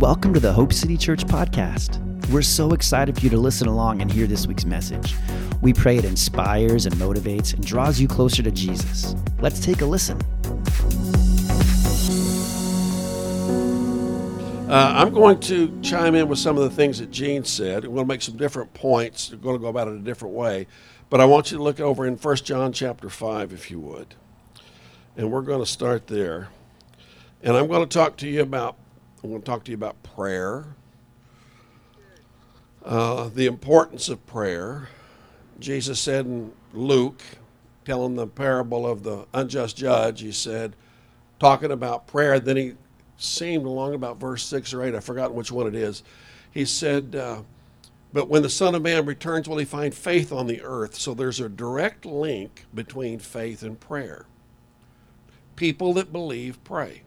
welcome 0.00 0.32
to 0.32 0.40
the 0.40 0.50
Hope 0.50 0.72
City 0.72 0.96
Church 0.96 1.26
podcast. 1.26 1.98
We're 2.30 2.40
so 2.40 2.72
excited 2.72 3.16
for 3.16 3.20
you 3.20 3.28
to 3.28 3.36
listen 3.36 3.68
along 3.68 4.00
and 4.00 4.10
hear 4.10 4.26
this 4.26 4.46
week's 4.46 4.64
message. 4.64 5.14
We 5.60 5.74
pray 5.74 5.98
it 5.98 6.06
inspires 6.06 6.86
and 6.86 6.94
motivates 6.94 7.52
and 7.52 7.62
draws 7.62 8.00
you 8.00 8.08
closer 8.08 8.42
to 8.42 8.50
Jesus. 8.50 9.14
Let's 9.40 9.60
take 9.60 9.82
a 9.82 9.84
listen. 9.84 10.18
Uh, 14.70 14.94
I'm 14.96 15.12
going 15.12 15.38
to 15.40 15.78
chime 15.82 16.14
in 16.14 16.28
with 16.28 16.38
some 16.38 16.56
of 16.56 16.62
the 16.62 16.70
things 16.70 16.98
that 17.00 17.10
Gene 17.10 17.44
said. 17.44 17.84
I'm 17.84 17.92
going 17.92 18.06
to 18.06 18.08
make 18.08 18.22
some 18.22 18.38
different 18.38 18.72
points. 18.72 19.30
We're 19.30 19.36
going 19.36 19.56
to 19.56 19.60
go 19.60 19.68
about 19.68 19.88
it 19.88 19.96
a 19.96 19.98
different 19.98 20.34
way. 20.34 20.66
But 21.10 21.20
I 21.20 21.26
want 21.26 21.50
you 21.50 21.58
to 21.58 21.62
look 21.62 21.78
over 21.78 22.06
in 22.06 22.16
1 22.16 22.36
John 22.36 22.72
chapter 22.72 23.10
5, 23.10 23.52
if 23.52 23.70
you 23.70 23.78
would. 23.80 24.14
And 25.18 25.30
we're 25.30 25.42
going 25.42 25.60
to 25.60 25.70
start 25.70 26.06
there. 26.06 26.48
And 27.42 27.54
I'm 27.54 27.66
going 27.66 27.86
to 27.86 27.98
talk 27.98 28.16
to 28.18 28.26
you 28.26 28.40
about 28.40 28.78
I'm 29.22 29.30
going 29.30 29.42
to 29.42 29.46
talk 29.46 29.64
to 29.64 29.70
you 29.70 29.76
about 29.76 30.02
prayer, 30.02 30.64
uh, 32.84 33.28
the 33.28 33.46
importance 33.46 34.08
of 34.08 34.24
prayer. 34.26 34.88
Jesus 35.58 36.00
said 36.00 36.24
in 36.24 36.52
Luke, 36.72 37.20
telling 37.84 38.14
the 38.14 38.26
parable 38.26 38.86
of 38.86 39.02
the 39.02 39.26
unjust 39.34 39.76
judge, 39.76 40.22
he 40.22 40.32
said, 40.32 40.74
talking 41.38 41.70
about 41.70 42.06
prayer, 42.06 42.40
then 42.40 42.56
he 42.56 42.74
seemed 43.18 43.66
along 43.66 43.94
about 43.94 44.18
verse 44.18 44.42
6 44.44 44.72
or 44.72 44.84
8, 44.84 44.94
I've 44.94 45.04
forgotten 45.04 45.36
which 45.36 45.52
one 45.52 45.66
it 45.66 45.74
is. 45.74 46.02
He 46.50 46.64
said, 46.64 47.14
uh, 47.14 47.42
But 48.14 48.28
when 48.28 48.42
the 48.42 48.48
Son 48.48 48.74
of 48.74 48.80
Man 48.80 49.04
returns, 49.04 49.48
will 49.48 49.58
he 49.58 49.66
find 49.66 49.94
faith 49.94 50.32
on 50.32 50.46
the 50.46 50.62
earth? 50.62 50.94
So 50.94 51.12
there's 51.12 51.40
a 51.40 51.48
direct 51.48 52.06
link 52.06 52.64
between 52.74 53.18
faith 53.18 53.62
and 53.62 53.78
prayer. 53.78 54.24
People 55.56 55.92
that 55.94 56.10
believe 56.10 56.62
pray. 56.64 57.02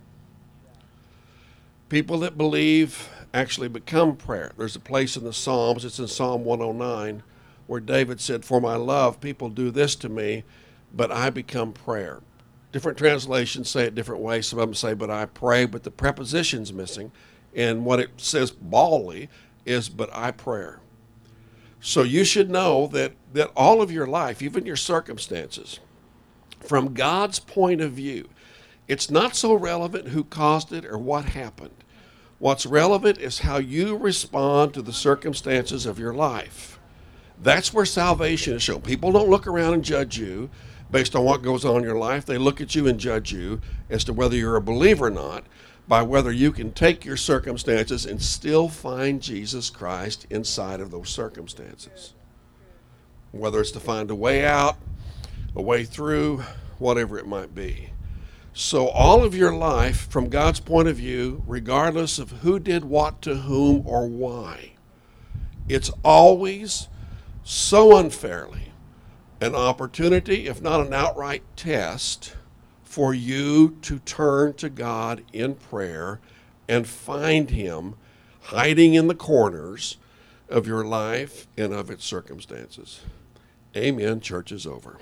People 1.94 2.18
that 2.22 2.40
believe 2.40 3.08
actually 3.36 3.68
become 3.68 4.16
prayer. 4.16 4.52
There's 4.58 4.76
a 4.76 4.80
place 4.80 5.16
in 5.16 5.24
the 5.24 5.32
Psalms, 5.32 5.86
it's 5.86 6.00
in 6.00 6.08
Psalm 6.08 6.44
109, 6.44 7.22
where 7.68 7.80
David 7.80 8.20
said, 8.20 8.44
For 8.44 8.60
my 8.60 8.76
love, 8.78 9.22
people 9.22 9.48
do 9.48 9.70
this 9.70 9.94
to 9.98 10.10
me, 10.10 10.44
but 10.92 11.12
I 11.12 11.30
become 11.30 11.72
prayer. 11.72 12.22
Different 12.72 12.98
translations 12.98 13.70
say 13.70 13.84
it 13.84 13.94
different 13.94 14.24
ways. 14.24 14.48
Some 14.48 14.58
of 14.58 14.68
them 14.68 14.74
say, 14.74 14.96
But 14.96 15.12
I 15.12 15.28
pray, 15.28 15.68
but 15.68 15.84
the 15.84 15.92
preposition's 15.92 16.74
missing. 16.74 17.12
And 17.54 17.86
what 17.86 18.00
it 18.00 18.10
says 18.18 18.50
baldly 18.50 19.30
is, 19.64 19.88
But 19.88 20.10
I 20.14 20.32
prayer. 20.32 20.80
So 21.80 22.02
you 22.02 22.24
should 22.24 22.50
know 22.50 22.88
that, 22.88 23.12
that 23.34 23.52
all 23.56 23.84
of 23.84 23.92
your 23.92 24.08
life, 24.08 24.42
even 24.42 24.66
your 24.66 24.78
circumstances, 24.78 25.80
from 26.60 26.96
God's 26.96 27.38
point 27.38 27.82
of 27.82 27.92
view, 27.92 28.30
it's 28.88 29.12
not 29.12 29.36
so 29.36 29.54
relevant 29.54 30.08
who 30.08 30.24
caused 30.24 30.74
it 30.74 30.86
or 30.86 30.98
what 30.98 31.26
happened. 31.26 31.83
What's 32.44 32.66
relevant 32.66 33.20
is 33.20 33.40
how 33.40 33.56
you 33.56 33.96
respond 33.96 34.74
to 34.74 34.82
the 34.82 34.92
circumstances 34.92 35.86
of 35.86 35.98
your 35.98 36.14
life. 36.14 36.78
That's 37.42 37.74
where 37.74 37.86
salvation 37.86 38.56
is 38.56 38.64
shown. 38.64 38.82
People 38.82 39.14
don't 39.14 39.30
look 39.30 39.48
around 39.48 39.76
and 39.76 39.82
judge 39.82 40.18
you 40.18 40.50
based 40.92 41.16
on 41.16 41.24
what 41.24 41.42
goes 41.42 41.64
on 41.64 41.78
in 41.78 41.84
your 41.84 41.98
life. 41.98 42.26
They 42.26 42.38
look 42.38 42.60
at 42.60 42.76
you 42.76 42.86
and 42.86 43.00
judge 43.00 43.32
you 43.32 43.62
as 43.90 44.04
to 44.04 44.12
whether 44.12 44.36
you're 44.36 44.58
a 44.58 44.62
believer 44.62 45.06
or 45.06 45.10
not 45.10 45.46
by 45.88 46.02
whether 46.02 46.34
you 46.34 46.52
can 46.52 46.74
take 46.74 47.06
your 47.06 47.16
circumstances 47.16 48.06
and 48.06 48.22
still 48.22 48.68
find 48.68 49.22
Jesus 49.22 49.70
Christ 49.70 50.28
inside 50.30 50.82
of 50.82 50.92
those 50.92 51.08
circumstances. 51.08 52.14
Whether 53.32 53.62
it's 53.62 53.72
to 53.72 53.80
find 53.80 54.12
a 54.12 54.16
way 54.16 54.44
out, 54.44 54.76
a 55.56 55.62
way 55.62 55.86
through, 55.86 56.44
whatever 56.78 57.18
it 57.18 57.26
might 57.26 57.56
be. 57.56 57.93
So, 58.56 58.88
all 58.90 59.24
of 59.24 59.36
your 59.36 59.54
life, 59.54 60.08
from 60.10 60.30
God's 60.30 60.60
point 60.60 60.88
of 60.88 60.98
view, 60.98 61.44
regardless 61.48 62.20
of 62.20 62.30
who 62.30 62.60
did 62.60 62.86
what 62.86 63.20
to 63.24 63.36
whom 63.36 63.82
or 63.88 64.08
why, 64.08 64.74
it's 65.68 65.90
always 66.04 66.88
so 67.44 67.98
unfairly 67.98 68.72
an 69.42 69.56
opportunity, 69.56 70.48
if 70.48 70.62
not 70.62 70.86
an 70.86 70.94
outright 70.94 71.44
test, 71.56 72.36
for 72.84 73.12
you 73.14 73.78
to 73.82 73.98
turn 74.00 74.54
to 74.54 74.70
God 74.70 75.24
in 75.34 75.56
prayer 75.56 76.20
and 76.70 76.88
find 76.88 77.50
Him 77.50 77.96
hiding 78.44 78.94
in 78.94 79.08
the 79.08 79.16
corners 79.16 79.98
of 80.48 80.68
your 80.68 80.86
life 80.86 81.48
and 81.58 81.74
of 81.74 81.90
its 81.90 82.06
circumstances. 82.06 83.02
Amen. 83.76 84.22
Church 84.22 84.52
is 84.52 84.68
over. 84.68 85.00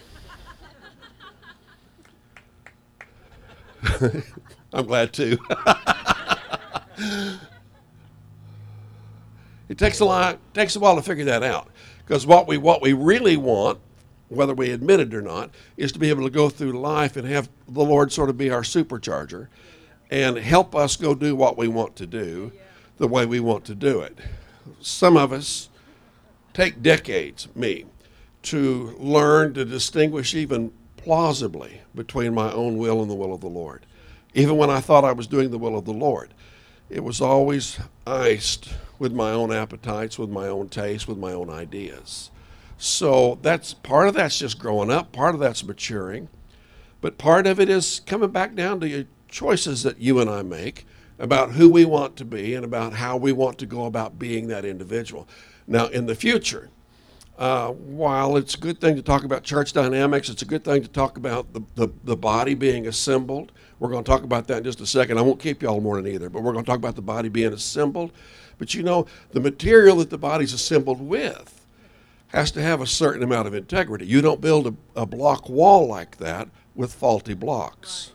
I'm 4.74 4.86
glad 4.86 5.14
too. 5.14 5.38
it 9.69 9.78
takes 9.78 10.00
a 10.00 10.06
lot 10.06 10.38
takes 10.53 10.75
a 10.75 10.80
while 10.80 10.96
to 10.96 11.02
figure 11.02 11.25
that 11.25 11.44
out 11.44 11.69
because 12.00 12.25
what 12.25 12.47
we 12.47 12.58
what 12.58 12.81
we 12.81 12.94
really 12.94 13.38
want 13.38 13.80
whether 14.31 14.53
we 14.53 14.72
admit 14.72 15.02
it 15.02 15.14
or 15.14 15.22
not 15.22 15.50
is 15.75 15.91
to 15.91 16.00
be 16.00 16.09
able 16.09 16.24
to 16.24 16.30
go 16.30 16.47
through 16.47 16.72
life 16.72 17.18
and 17.18 17.28
have 17.28 17.50
the 17.68 17.84
Lord 17.84 18.14
sort 18.14 18.30
of 18.30 18.38
be 18.38 18.50
our 18.50 18.62
supercharger 18.62 19.47
and 20.09 20.38
help 20.38 20.74
us 20.74 20.96
go 20.96 21.14
do 21.14 21.36
what 21.36 21.58
we 21.58 21.68
want 21.68 21.97
to 21.97 22.06
do 22.06 22.52
the 22.97 23.08
way 23.08 23.25
we 23.25 23.41
want 23.41 23.66
to 23.66 23.75
do 23.75 24.00
it. 24.00 24.18
Some 24.80 25.18
of 25.18 25.34
us 25.34 25.70
take 26.53 26.81
decades, 26.81 27.47
me, 27.56 27.86
to 28.44 28.96
learn 29.00 29.53
to 29.56 29.66
distinguish 29.66 30.34
even 30.34 30.72
plausibly 31.03 31.81
between 31.95 32.34
my 32.34 32.51
own 32.51 32.78
will 32.78 33.01
and 33.01 33.09
the 33.09 33.16
will 33.16 33.34
of 33.34 33.41
the 33.41 33.47
Lord. 33.47 33.85
Even 34.34 34.57
when 34.57 34.69
I 34.69 34.79
thought 34.79 35.03
I 35.03 35.12
was 35.12 35.28
doing 35.28 35.51
the 35.51 35.57
will 35.57 35.78
of 35.78 35.85
the 35.85 35.94
Lord, 35.94 36.34
it 36.89 37.03
was 37.03 37.22
always 37.22 37.79
iced 38.06 38.69
with 39.00 39.11
my 39.11 39.31
own 39.31 39.51
appetites, 39.51 40.19
with 40.19 40.29
my 40.29 40.47
own 40.47 40.69
tastes, 40.69 41.07
with 41.07 41.17
my 41.17 41.34
own 41.34 41.50
ideas. 41.50 42.29
So 42.78 43.40
that's 43.41 43.73
part 43.73 44.07
of 44.07 44.13
that's 44.13 44.40
just 44.40 44.59
growing 44.59 44.91
up, 44.91 45.11
part 45.11 45.34
of 45.34 45.41
that's 45.41 45.63
maturing, 45.63 46.29
but 47.00 47.17
part 47.17 47.47
of 47.47 47.59
it 47.59 47.69
is 47.69 48.01
coming 48.06 48.29
back 48.29 48.56
down 48.56 48.79
to 48.79 48.88
your 48.88 49.06
choices 49.28 49.84
that 49.84 50.00
you 50.00 50.19
and 50.19 50.29
I 50.29 50.44
make 50.44 50.85
about 51.17 51.51
who 51.51 51.69
we 51.69 51.85
want 51.85 52.16
to 52.17 52.25
be 52.25 52.56
and 52.56 52.66
about 52.66 52.94
how 52.94 53.17
we 53.17 53.31
want 53.31 53.57
to 53.59 53.66
go 53.66 53.85
about 53.85 54.19
being 54.19 54.47
that 54.47 54.66
individual. 54.66 55.28
Now, 55.67 55.88
in 55.88 56.07
the 56.07 56.16
future, 56.16 56.69
uh, 57.41 57.72
while 57.72 58.38
it's 58.38 58.53
a 58.53 58.57
good 58.59 58.79
thing 58.79 58.96
to 58.96 59.02
talk 59.02 59.24
about 59.24 59.41
church 59.41 59.74
dynamics, 59.74 60.29
it's 60.29 60.44
a 60.44 60.46
good 60.46 60.63
thing 60.63 60.84
to 60.84 60.88
talk 60.88 61.18
about 61.18 61.52
the, 61.53 61.62
the, 61.74 61.88
the, 62.03 62.16
body 62.16 62.53
being 62.53 62.85
assembled. 62.85 63.52
We're 63.79 63.90
going 63.90 64.03
to 64.03 64.07
talk 64.07 64.22
about 64.22 64.46
that 64.50 64.59
in 64.59 64.63
just 64.63 64.79
a 64.79 64.85
second. 64.85 65.18
I 65.18 65.22
won't 65.24 65.40
keep 65.40 65.63
you 65.63 65.68
all 65.68 65.81
morning 65.81 66.13
either, 66.13 66.29
but 66.29 66.44
we're 66.44 66.53
going 66.53 66.63
to 66.63 66.69
talk 66.69 66.78
about 66.78 66.96
the 66.96 67.02
body 67.02 67.29
being 67.29 67.52
assembled. 67.52 68.12
But 68.59 68.75
you 68.75 68.84
know, 68.84 69.07
the 69.31 69.40
material 69.40 69.96
that 69.97 70.12
the 70.12 70.19
body's 70.19 70.53
assembled 70.53 71.02
with 71.02 71.66
has 72.28 72.52
to 72.52 72.62
have 72.62 72.79
a 72.79 72.85
certain 72.85 73.24
amount 73.24 73.47
of 73.47 73.56
integrity. 73.56 74.06
You 74.06 74.22
don't 74.22 74.40
build 74.40 74.68
a, 74.68 75.02
a 75.02 75.08
block 75.08 75.50
wall 75.50 75.88
like 75.88 76.18
that 76.18 76.47
with 76.75 76.94
faulty 76.94 77.34
blocks. 77.34 78.12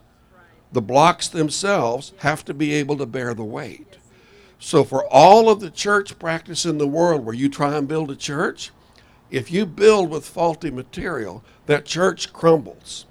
The 0.71 0.83
blocks 0.83 1.27
themselves 1.27 2.13
have 2.19 2.45
to 2.45 2.55
be 2.55 2.75
able 2.75 2.97
to 2.99 3.07
bear 3.07 3.35
the 3.35 3.43
weight. 3.43 3.99
So, 4.61 4.85
for 4.85 5.05
all 5.07 5.51
of 5.51 5.59
the 5.59 5.71
church 5.71 6.17
practice 6.17 6.65
in 6.65 6.79
the 6.79 6.87
world 6.87 7.25
where 7.25 7.35
you 7.35 7.49
try 7.49 7.77
and 7.77 7.89
build 7.89 8.13
a 8.13 8.17
church, 8.17 8.71
if 9.31 9.51
you 9.51 9.67
build 9.67 10.11
with 10.11 10.27
faulty 10.27 10.71
material, 10.71 11.45
that 11.67 11.85
church 11.85 12.33
crumbles. 12.33 13.07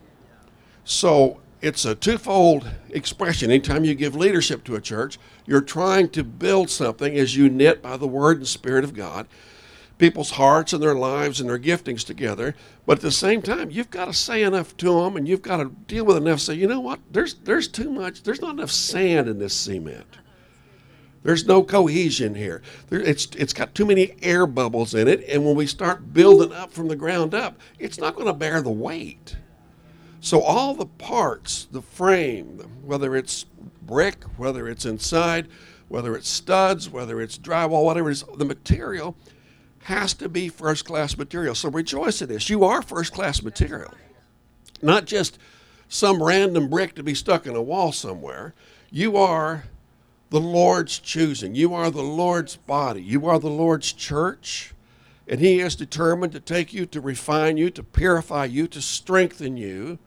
So 0.84 1.42
it's 1.62 1.86
a 1.86 1.96
twofold 1.96 2.70
expression. 2.90 3.50
Anytime 3.50 3.86
you 3.86 3.96
give 3.96 4.16
leadership 4.16 4.64
to 4.66 4.76
a 4.76 4.82
church, 4.82 5.18
you're 5.46 5.62
trying 5.62 6.10
to 6.10 6.24
build 6.24 6.70
something 6.70 7.18
as 7.18 7.36
you 7.36 7.50
knit 7.50 7.82
by 7.82 7.98
the 7.98 8.08
word 8.08 8.38
and 8.38 8.48
spirit 8.48 8.84
of 8.84 8.94
God 8.94 9.28
people's 9.98 10.32
hearts 10.32 10.74
and 10.74 10.82
their 10.82 10.96
lives 10.96 11.40
and 11.40 11.50
their 11.50 11.60
giftings 11.60 12.06
together. 12.06 12.56
But 12.86 13.00
at 13.00 13.02
the 13.02 13.12
same 13.12 13.42
time, 13.42 13.72
you've 13.72 13.90
got 13.90 14.06
to 14.06 14.14
say 14.14 14.44
enough 14.44 14.76
to 14.78 15.02
them, 15.02 15.18
and 15.18 15.28
you've 15.28 15.42
got 15.42 15.58
to 15.58 15.72
deal 15.88 16.06
with 16.06 16.18
enough. 16.18 16.40
Say, 16.40 16.56
you 16.56 16.68
know 16.68 16.80
what? 16.80 17.00
There's 17.12 17.36
there's 17.36 17.68
too 17.68 17.92
much. 17.92 18.24
There's 18.24 18.42
not 18.42 18.56
enough 18.56 18.72
sand 18.72 19.28
in 19.28 19.40
this 19.40 19.54
cement. 19.54 20.18
There's 21.26 21.48
no 21.48 21.64
cohesion 21.64 22.36
here. 22.36 22.62
There, 22.90 23.02
it's, 23.02 23.26
it's 23.36 23.52
got 23.52 23.74
too 23.74 23.88
many 23.88 24.16
air 24.22 24.46
bubbles 24.46 24.94
in 24.94 25.08
it, 25.08 25.26
and 25.28 25.44
when 25.44 25.56
we 25.56 25.66
start 25.66 26.14
building 26.14 26.54
up 26.54 26.72
from 26.72 26.88
the 26.88 26.96
ground 26.96 27.34
up, 27.34 27.60
it's 27.80 27.98
not 27.98 28.14
going 28.14 28.28
to 28.28 28.34
bear 28.34 28.62
the 28.62 28.70
weight. 28.70 29.36
So, 30.22 30.42
all 30.42 30.76
the 30.76 30.86
parts, 30.86 31.68
the 31.72 31.82
frame, 31.82 32.60
whether 32.84 33.16
it's 33.16 33.46
brick, 33.82 34.24
whether 34.38 34.68
it's 34.68 34.86
inside, 34.86 35.48
whether 35.88 36.16
it's 36.16 36.30
studs, 36.30 36.92
whether 36.92 37.20
it's 37.20 37.40
drywall, 37.40 37.86
whatever 37.86 38.10
it 38.10 38.14
is, 38.14 38.24
the 38.38 38.46
material 38.46 39.16
has 39.86 40.14
to 40.14 40.30
be 40.30 40.48
first 40.48 40.86
class 40.86 41.18
material. 41.18 41.56
So, 41.56 41.72
rejoice 41.72 42.22
in 42.22 42.30
this. 42.30 42.52
You 42.52 42.64
are 42.66 42.84
first 42.84 43.14
class 43.14 43.42
material, 43.42 43.96
not 44.84 45.06
just 45.06 45.40
some 45.90 46.22
random 46.22 46.70
brick 46.70 46.94
to 46.96 47.04
be 47.04 47.16
stuck 47.16 47.48
in 47.48 47.56
a 47.56 47.64
wall 47.64 47.92
somewhere. 47.92 48.54
You 48.92 49.18
are 49.18 49.64
the 50.36 50.42
Lord's 50.42 51.00
choosing. 51.00 51.56
You 51.56 51.74
are 51.74 51.90
the 51.90 52.04
Lord's 52.04 52.58
body. 52.58 53.02
You 53.02 53.26
are 53.28 53.40
the 53.40 53.50
Lord's 53.50 53.94
church. 53.94 54.74
And 55.30 55.40
He 55.40 55.62
is 55.62 55.78
determined 55.78 56.34
to 56.34 56.42
take 56.42 56.74
you, 56.74 56.86
to 56.88 57.00
refine 57.00 57.56
you, 57.56 57.70
to 57.70 57.82
purify 57.82 58.44
you, 58.44 58.68
to 58.68 58.82
strengthen 58.82 59.56
you, 59.56 59.98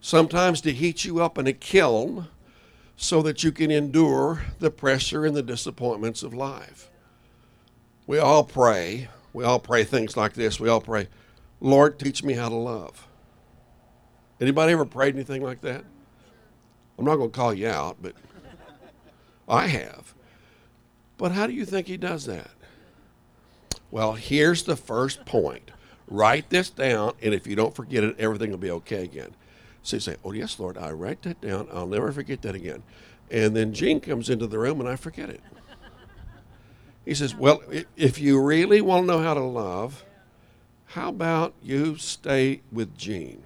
sometimes 0.00 0.60
to 0.62 0.72
heat 0.72 1.04
you 1.04 1.22
up 1.22 1.38
in 1.38 1.46
a 1.46 1.52
kiln, 1.52 2.26
so 2.96 3.22
that 3.22 3.44
you 3.44 3.52
can 3.52 3.70
endure 3.70 4.42
the 4.58 4.72
pressure 4.72 5.24
and 5.24 5.36
the 5.36 5.44
disappointments 5.44 6.24
of 6.24 6.34
life. 6.34 6.90
We 8.08 8.18
all 8.18 8.42
pray. 8.42 9.08
We 9.32 9.44
all 9.44 9.60
pray 9.60 9.84
things 9.84 10.16
like 10.16 10.32
this. 10.32 10.58
We 10.58 10.68
all 10.68 10.80
pray, 10.80 11.06
Lord, 11.60 12.00
teach 12.00 12.24
me 12.24 12.32
how 12.32 12.48
to 12.48 12.56
love. 12.56 13.06
Anybody 14.40 14.72
ever 14.72 14.84
prayed 14.84 15.14
anything 15.14 15.44
like 15.44 15.60
that? 15.60 15.84
I'm 16.98 17.04
not 17.04 17.14
going 17.14 17.30
to 17.30 17.36
call 17.36 17.54
you 17.54 17.68
out, 17.68 17.98
but 18.02 18.16
I 19.48 19.68
have. 19.68 20.14
But 21.16 21.32
how 21.32 21.46
do 21.46 21.52
you 21.52 21.64
think 21.64 21.86
he 21.86 21.96
does 21.96 22.26
that? 22.26 22.50
Well, 23.90 24.12
here's 24.12 24.64
the 24.64 24.76
first 24.76 25.24
point. 25.24 25.70
Write 26.06 26.50
this 26.50 26.70
down, 26.70 27.14
and 27.22 27.34
if 27.34 27.46
you 27.46 27.56
don't 27.56 27.74
forget 27.74 28.04
it, 28.04 28.16
everything 28.18 28.50
will 28.50 28.58
be 28.58 28.70
okay 28.70 29.04
again. 29.04 29.34
So 29.82 29.96
you 29.96 30.00
say, 30.00 30.16
Oh, 30.24 30.32
yes, 30.32 30.58
Lord, 30.58 30.78
I 30.78 30.90
write 30.90 31.22
that 31.22 31.40
down. 31.40 31.68
I'll 31.72 31.86
never 31.86 32.12
forget 32.12 32.42
that 32.42 32.54
again. 32.54 32.82
And 33.30 33.54
then 33.54 33.72
Gene 33.74 34.00
comes 34.00 34.30
into 34.30 34.46
the 34.46 34.58
room, 34.58 34.80
and 34.80 34.88
I 34.88 34.96
forget 34.96 35.28
it. 35.28 35.40
He 37.04 37.14
says, 37.14 37.34
Well, 37.34 37.62
if 37.96 38.18
you 38.18 38.40
really 38.42 38.80
want 38.80 39.04
to 39.04 39.06
know 39.06 39.22
how 39.22 39.34
to 39.34 39.40
love, 39.40 40.04
how 40.86 41.08
about 41.08 41.54
you 41.62 41.96
stay 41.96 42.62
with 42.70 42.96
Gene? 42.96 43.42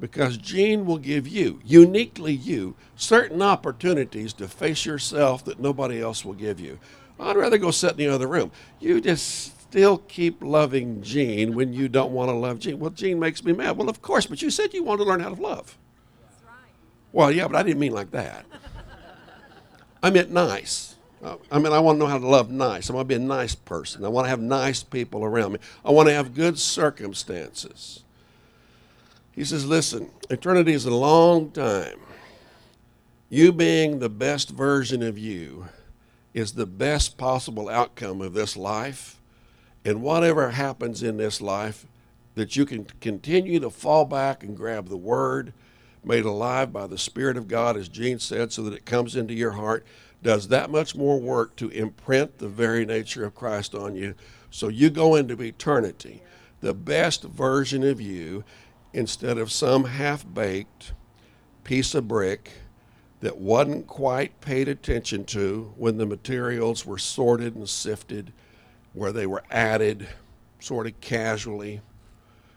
Because 0.00 0.36
Gene 0.36 0.86
will 0.86 0.98
give 0.98 1.26
you, 1.26 1.60
uniquely 1.64 2.32
you, 2.32 2.76
certain 2.94 3.42
opportunities 3.42 4.32
to 4.34 4.46
face 4.46 4.86
yourself 4.86 5.44
that 5.44 5.58
nobody 5.58 6.00
else 6.00 6.24
will 6.24 6.34
give 6.34 6.60
you. 6.60 6.78
I'd 7.18 7.36
rather 7.36 7.58
go 7.58 7.72
sit 7.72 7.92
in 7.92 7.96
the 7.96 8.08
other 8.08 8.28
room. 8.28 8.52
You 8.78 9.00
just 9.00 9.60
still 9.60 9.98
keep 9.98 10.42
loving 10.42 11.02
Gene 11.02 11.54
when 11.54 11.72
you 11.72 11.88
don't 11.88 12.12
want 12.12 12.28
to 12.28 12.34
love 12.34 12.60
Gene. 12.60 12.78
Well, 12.78 12.90
Gene 12.90 13.18
makes 13.18 13.42
me 13.42 13.52
mad. 13.52 13.76
Well, 13.76 13.88
of 13.88 14.00
course, 14.00 14.26
but 14.26 14.40
you 14.40 14.50
said 14.50 14.72
you 14.72 14.84
wanted 14.84 15.04
to 15.04 15.10
learn 15.10 15.20
how 15.20 15.34
to 15.34 15.42
love. 15.42 15.76
Right. 16.44 16.52
Well, 17.12 17.32
yeah, 17.32 17.48
but 17.48 17.56
I 17.56 17.64
didn't 17.64 17.80
mean 17.80 17.92
like 17.92 18.12
that. 18.12 18.46
I 20.02 20.10
meant 20.10 20.30
nice. 20.30 20.94
Uh, 21.22 21.36
I 21.50 21.58
mean, 21.58 21.72
I 21.72 21.80
want 21.80 21.96
to 21.96 21.98
know 21.98 22.06
how 22.06 22.18
to 22.18 22.26
love 22.26 22.50
nice. 22.50 22.88
I 22.88 22.92
want 22.94 23.08
to 23.08 23.18
be 23.18 23.20
a 23.20 23.26
nice 23.26 23.56
person. 23.56 24.04
I 24.04 24.08
want 24.08 24.26
to 24.26 24.30
have 24.30 24.40
nice 24.40 24.84
people 24.84 25.24
around 25.24 25.54
me. 25.54 25.58
I 25.84 25.90
want 25.90 26.08
to 26.08 26.14
have 26.14 26.34
good 26.34 26.58
circumstances. 26.58 28.04
He 29.38 29.44
says, 29.44 29.64
listen, 29.64 30.10
eternity 30.30 30.72
is 30.72 30.84
a 30.84 30.92
long 30.92 31.52
time. 31.52 32.00
You 33.28 33.52
being 33.52 34.00
the 34.00 34.08
best 34.08 34.50
version 34.50 35.00
of 35.00 35.16
you 35.16 35.68
is 36.34 36.54
the 36.54 36.66
best 36.66 37.16
possible 37.16 37.68
outcome 37.68 38.20
of 38.20 38.34
this 38.34 38.56
life 38.56 39.20
and 39.84 40.02
whatever 40.02 40.50
happens 40.50 41.04
in 41.04 41.18
this 41.18 41.40
life, 41.40 41.86
that 42.34 42.56
you 42.56 42.66
can 42.66 42.86
continue 43.00 43.60
to 43.60 43.70
fall 43.70 44.04
back 44.04 44.42
and 44.42 44.56
grab 44.56 44.88
the 44.88 44.96
Word, 44.96 45.52
made 46.02 46.24
alive 46.24 46.72
by 46.72 46.88
the 46.88 46.98
Spirit 46.98 47.36
of 47.36 47.46
God, 47.46 47.76
as 47.76 47.88
Gene 47.88 48.18
said, 48.18 48.50
so 48.50 48.64
that 48.64 48.74
it 48.74 48.86
comes 48.86 49.14
into 49.14 49.34
your 49.34 49.52
heart, 49.52 49.86
does 50.20 50.48
that 50.48 50.68
much 50.68 50.96
more 50.96 51.20
work 51.20 51.54
to 51.54 51.68
imprint 51.68 52.38
the 52.38 52.48
very 52.48 52.84
nature 52.84 53.24
of 53.24 53.36
Christ 53.36 53.72
on 53.72 53.94
you. 53.94 54.16
So 54.50 54.66
you 54.66 54.90
go 54.90 55.14
into 55.14 55.40
eternity, 55.40 56.24
the 56.60 56.74
best 56.74 57.22
version 57.22 57.84
of 57.84 58.00
you, 58.00 58.42
instead 58.92 59.38
of 59.38 59.52
some 59.52 59.84
half 59.84 60.24
baked 60.32 60.92
piece 61.64 61.94
of 61.94 62.08
brick 62.08 62.52
that 63.20 63.36
wasn't 63.36 63.86
quite 63.86 64.40
paid 64.40 64.68
attention 64.68 65.24
to 65.24 65.72
when 65.76 65.98
the 65.98 66.06
materials 66.06 66.86
were 66.86 66.98
sorted 66.98 67.54
and 67.54 67.68
sifted 67.68 68.32
where 68.92 69.12
they 69.12 69.26
were 69.26 69.42
added 69.50 70.08
sort 70.60 70.86
of 70.86 71.00
casually 71.00 71.80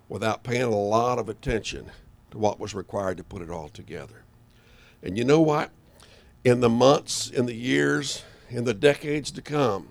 without 0.07 0.44
paying 0.44 0.63
a 0.63 0.69
lot 0.69 1.19
of 1.19 1.30
attention 1.30 1.89
to 2.30 2.38
what 2.38 2.60
was 2.60 2.74
required 2.74 3.18
to 3.18 3.24
put 3.24 3.42
it 3.42 3.50
all 3.50 3.69
together. 3.69 4.24
And 5.04 5.18
you 5.18 5.24
know 5.24 5.42
what? 5.42 5.72
In 6.44 6.60
the 6.60 6.69
months, 6.69 7.30
in 7.30 7.45
the 7.45 7.56
years, 7.56 8.24
in 8.50 8.63
the 8.63 8.74
decades 8.74 9.31
to 9.31 9.42
come, 9.42 9.89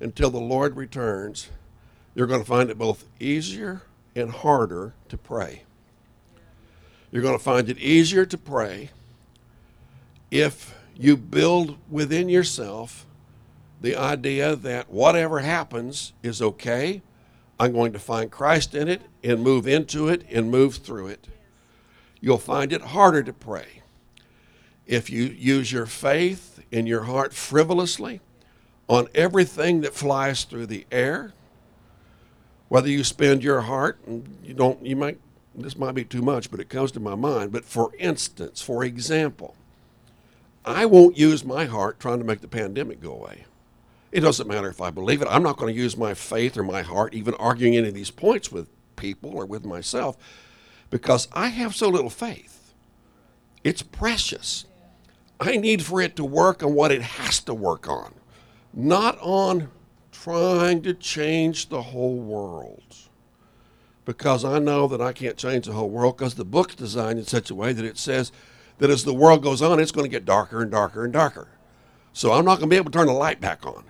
until 0.00 0.30
the 0.30 0.38
Lord 0.38 0.76
returns, 0.76 1.50
you're 2.14 2.26
going 2.26 2.40
to 2.40 2.46
find 2.46 2.70
it 2.70 2.78
both 2.78 3.04
easier 3.20 3.82
and 4.14 4.30
harder 4.30 4.94
to 5.08 5.16
pray. 5.16 5.62
You're 7.10 7.22
going 7.22 7.38
to 7.38 7.42
find 7.42 7.68
it 7.68 7.78
easier 7.78 8.26
to 8.26 8.36
pray 8.36 8.90
if 10.30 10.74
you 10.94 11.16
build 11.16 11.78
within 11.90 12.28
yourself 12.28 13.06
the 13.80 13.96
idea 13.96 14.56
that 14.56 14.90
whatever 14.90 15.40
happens 15.40 16.12
is 16.22 16.42
okay. 16.42 17.02
I'm 17.60 17.72
going 17.72 17.92
to 17.92 17.98
find 17.98 18.30
Christ 18.30 18.74
in 18.74 18.88
it 18.88 19.02
and 19.22 19.42
move 19.42 19.66
into 19.66 20.08
it 20.08 20.24
and 20.30 20.50
move 20.50 20.76
through 20.76 21.08
it. 21.08 21.28
You'll 22.20 22.38
find 22.38 22.72
it 22.72 22.82
harder 22.82 23.22
to 23.22 23.32
pray. 23.32 23.82
If 24.86 25.10
you 25.10 25.24
use 25.24 25.70
your 25.70 25.86
faith 25.86 26.60
in 26.70 26.86
your 26.86 27.04
heart 27.04 27.32
frivolously 27.32 28.20
on 28.88 29.08
everything 29.14 29.82
that 29.82 29.94
flies 29.94 30.44
through 30.44 30.66
the 30.66 30.86
air, 30.90 31.32
whether 32.68 32.88
you 32.88 33.02
spend 33.02 33.42
your 33.42 33.62
heart 33.62 33.98
you 34.42 34.54
don't 34.54 34.84
you 34.84 34.96
might 34.96 35.18
this 35.62 35.76
might 35.76 35.94
be 35.94 36.04
too 36.04 36.22
much, 36.22 36.50
but 36.50 36.60
it 36.60 36.68
comes 36.68 36.92
to 36.92 37.00
my 37.00 37.14
mind. 37.14 37.52
But 37.52 37.64
for 37.64 37.92
instance, 37.98 38.62
for 38.62 38.84
example, 38.84 39.56
I 40.64 40.86
won't 40.86 41.18
use 41.18 41.44
my 41.44 41.64
heart 41.64 41.98
trying 41.98 42.18
to 42.18 42.24
make 42.24 42.40
the 42.40 42.48
pandemic 42.48 43.00
go 43.00 43.12
away. 43.12 43.44
It 44.12 44.20
doesn't 44.20 44.48
matter 44.48 44.68
if 44.68 44.80
I 44.80 44.90
believe 44.90 45.20
it. 45.20 45.28
I'm 45.30 45.42
not 45.42 45.56
going 45.56 45.74
to 45.74 45.80
use 45.80 45.96
my 45.96 46.14
faith 46.14 46.56
or 46.56 46.62
my 46.62 46.82
heart 46.82 47.14
even 47.14 47.34
arguing 47.34 47.76
any 47.76 47.88
of 47.88 47.94
these 47.94 48.10
points 48.10 48.50
with 48.50 48.68
people 48.96 49.30
or 49.30 49.46
with 49.46 49.64
myself 49.64 50.16
because 50.90 51.28
I 51.32 51.48
have 51.48 51.74
so 51.74 51.88
little 51.88 52.10
faith. 52.10 52.72
It's 53.64 53.82
precious. 53.82 54.64
I 55.40 55.56
need 55.56 55.82
for 55.82 56.00
it 56.00 56.16
to 56.16 56.24
work 56.24 56.62
on 56.62 56.74
what 56.74 56.90
it 56.90 57.02
has 57.02 57.40
to 57.40 57.54
work 57.54 57.88
on, 57.88 58.14
not 58.72 59.18
on 59.20 59.70
trying 60.22 60.82
to 60.82 60.94
change 60.94 61.68
the 61.68 61.82
whole 61.82 62.16
world. 62.16 62.96
Because 64.04 64.44
I 64.44 64.58
know 64.58 64.88
that 64.88 65.00
I 65.00 65.12
can't 65.12 65.36
change 65.36 65.66
the 65.66 65.72
whole 65.72 65.90
world 65.90 66.16
because 66.16 66.34
the 66.34 66.44
book's 66.44 66.74
designed 66.74 67.18
in 67.18 67.26
such 67.26 67.50
a 67.50 67.54
way 67.54 67.72
that 67.72 67.84
it 67.84 67.98
says 67.98 68.32
that 68.78 68.90
as 68.90 69.04
the 69.04 69.14
world 69.14 69.42
goes 69.42 69.60
on, 69.60 69.78
it's 69.78 69.92
going 69.92 70.06
to 70.06 70.10
get 70.10 70.24
darker 70.24 70.62
and 70.62 70.70
darker 70.70 71.04
and 71.04 71.12
darker. 71.12 71.48
So 72.12 72.32
I'm 72.32 72.44
not 72.44 72.58
going 72.58 72.68
to 72.68 72.74
be 72.74 72.76
able 72.76 72.90
to 72.90 72.98
turn 72.98 73.06
the 73.06 73.12
light 73.12 73.40
back 73.40 73.66
on. 73.66 73.84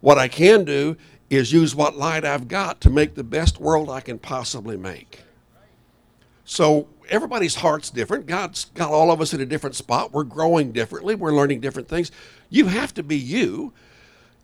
What 0.00 0.18
I 0.18 0.28
can 0.28 0.64
do 0.64 0.96
is 1.30 1.52
use 1.52 1.74
what 1.74 1.96
light 1.96 2.24
I've 2.24 2.46
got 2.46 2.80
to 2.82 2.90
make 2.90 3.14
the 3.14 3.24
best 3.24 3.58
world 3.58 3.88
I 3.88 4.00
can 4.00 4.18
possibly 4.18 4.76
make. 4.76 5.22
So 6.44 6.88
everybody's 7.08 7.56
heart's 7.56 7.90
different. 7.90 8.26
God's 8.26 8.66
got 8.66 8.90
all 8.90 9.10
of 9.10 9.20
us 9.20 9.32
in 9.32 9.40
a 9.40 9.46
different 9.46 9.76
spot. 9.76 10.12
We're 10.12 10.24
growing 10.24 10.72
differently. 10.72 11.14
We're 11.14 11.32
learning 11.32 11.60
different 11.60 11.88
things. 11.88 12.12
You 12.50 12.66
have 12.66 12.92
to 12.94 13.02
be 13.02 13.16
you. 13.16 13.72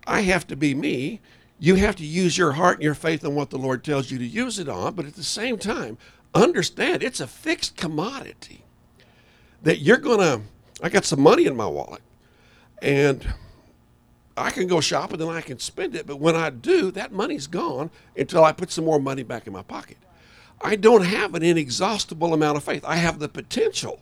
I 0.07 0.23
have 0.23 0.47
to 0.49 0.57
be 0.57 0.75
me. 0.75 1.21
You 1.59 1.75
have 1.77 1.97
to 1.97 2.07
use 2.07 2.39
your 2.39 2.53
heart 2.53 2.77
and 2.77 2.85
your 2.85 2.95
faith 2.95 3.25
on 3.25 3.35
what 3.35 3.51
the 3.51 3.59
Lord 3.59 3.85
tells 3.85 4.11
you 4.11 4.19
to 4.19 4.27
use 4.27 4.59
it 4.59 4.69
on, 4.69 4.95
but 4.95 5.05
at 5.05 5.15
the 5.15 5.23
same 5.23 5.59
time, 5.59 5.99
understand 6.35 7.03
it's 7.03 7.21
a 7.21 7.27
fixed 7.27 7.77
commodity. 7.77 8.65
That 9.63 9.81
you're 9.81 9.99
going 9.99 10.21
to, 10.21 10.41
I 10.83 10.89
got 10.89 11.05
some 11.05 11.21
money 11.21 11.45
in 11.45 11.57
my 11.57 11.67
wallet, 11.67 12.03
and 12.81 13.35
I 14.37 14.51
can 14.51 14.69
go 14.69 14.81
shopping 14.81 15.21
and 15.21 15.31
I 15.31 15.43
can 15.43 15.59
spend 15.59 15.95
it, 15.95 16.07
but 16.07 16.17
when 16.17 16.35
I 16.35 16.49
do, 16.49 16.91
that 16.93 17.13
money's 17.13 17.47
gone 17.47 17.91
until 18.17 18.43
I 18.43 18.53
put 18.53 18.71
some 18.71 18.87
more 18.87 18.99
money 18.99 19.23
back 19.23 19.47
in 19.47 19.53
my 19.53 19.63
pocket. 19.63 19.99
I 20.63 20.77
don't 20.77 21.05
have 21.05 21.35
an 21.35 21.43
inexhaustible 21.43 22.33
amount 22.33 22.57
of 22.57 22.65
faith. 22.65 22.85
I 22.87 22.97
have 22.97 23.19
the 23.19 23.29
potential 23.29 24.01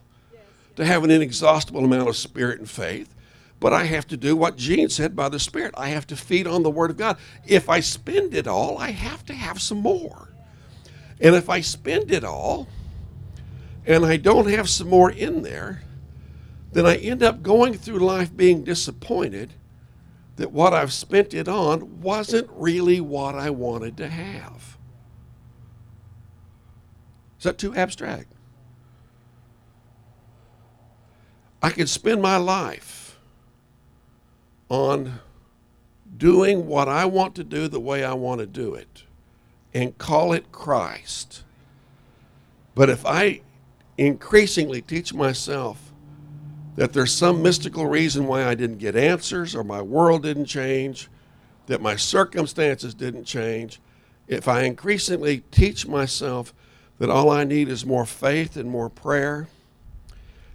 to 0.77 0.85
have 0.85 1.03
an 1.03 1.11
inexhaustible 1.11 1.85
amount 1.85 2.09
of 2.09 2.17
spirit 2.17 2.61
and 2.61 2.71
faith, 2.71 3.13
but 3.61 3.73
I 3.73 3.85
have 3.85 4.07
to 4.09 4.17
do 4.17 4.37
what 4.37 4.57
Gene 4.57 4.89
said 4.89 5.17
by 5.17 5.29
the 5.29 5.41
Spirit. 5.41 5.75
I 5.77 5.89
have 5.89 6.07
to 6.09 6.17
feed 6.17 6.47
on 6.47 6.63
the 6.63 6.71
Word 6.71 6.91
of 6.91 6.97
God. 6.97 7.19
If 7.47 7.69
I 7.69 7.81
spend 7.81 8.35
it 8.35 8.47
all, 8.47 8.79
I 8.79 8.91
have 8.91 9.25
to 9.27 9.35
have 9.35 9.61
some 9.61 9.79
more. 9.79 10.29
And 11.21 11.35
if 11.35 11.49
I 11.49 11.61
spend 11.61 12.13
it 12.13 12.25
all 12.25 12.69
and 13.85 14.05
I 14.05 14.17
don't 14.17 14.49
have 14.49 14.69
some 14.69 14.89
more 14.89 15.11
in 15.11 15.43
there, 15.43 15.83
then 16.73 16.87
I 16.87 16.97
end 16.97 17.23
up 17.23 17.43
going 17.43 17.75
through 17.75 17.99
life 17.99 18.37
being 18.37 18.63
disappointed 18.63 19.55
that 20.37 20.53
what 20.53 20.73
I've 20.73 20.93
spent 20.93 21.35
it 21.35 21.49
on 21.49 22.01
wasn't 22.01 22.49
really 22.53 23.01
what 23.01 23.35
I 23.35 23.51
wanted 23.51 23.97
to 23.97 24.09
have. 24.09 24.77
Is 27.39 27.45
that 27.45 27.59
too 27.59 27.75
abstract? 27.75 28.33
I 31.61 31.71
could 31.71 31.89
spend 31.89 32.23
my 32.23 32.37
life 32.37 33.08
on 34.69 35.21
doing 36.17 36.67
what 36.67 36.89
I 36.89 37.05
want 37.05 37.35
to 37.37 37.45
do 37.45 37.69
the 37.69 37.81
way 37.81 38.05
I 38.05 38.15
want 38.15 38.41
to 38.41 38.47
do 38.47 38.75
it 38.75 39.05
and 39.73 39.97
call 39.99 40.33
it 40.33 40.51
Christ. 40.51 41.45
But 42.75 42.91
if 42.91 43.05
I 43.07 43.41
increasingly 43.97 44.81
teach 44.81 45.13
myself 45.13 45.93
that 46.77 46.93
there's 46.93 47.13
some 47.13 47.43
mystical 47.43 47.87
reason 47.87 48.27
why 48.27 48.45
I 48.45 48.55
didn't 48.55 48.79
get 48.79 48.95
answers 48.95 49.55
or 49.55 49.65
my 49.65 49.83
world 49.83 50.23
didn't 50.23 50.47
change, 50.47 51.09
that 51.67 51.83
my 51.83 51.97
circumstances 51.97 52.95
didn't 52.95 53.25
change, 53.25 53.81
if 54.29 54.47
I 54.47 54.63
increasingly 54.63 55.43
teach 55.51 55.87
myself 55.87 56.55
that 56.99 57.11
all 57.11 57.31
I 57.31 57.45
need 57.45 57.69
is 57.69 57.85
more 57.85 58.07
faith 58.07 58.57
and 58.57 58.71
more 58.71 58.91
prayer, 58.91 59.49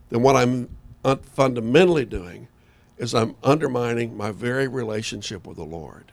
then 0.09 0.21
what 0.21 0.35
I'm 0.35 0.69
uh, 1.03 1.15
fundamentally 1.17 2.05
doing 2.05 2.47
is 2.97 3.13
I'm 3.15 3.35
undermining 3.43 4.15
my 4.15 4.31
very 4.31 4.67
relationship 4.67 5.47
with 5.47 5.57
the 5.57 5.63
Lord. 5.63 6.11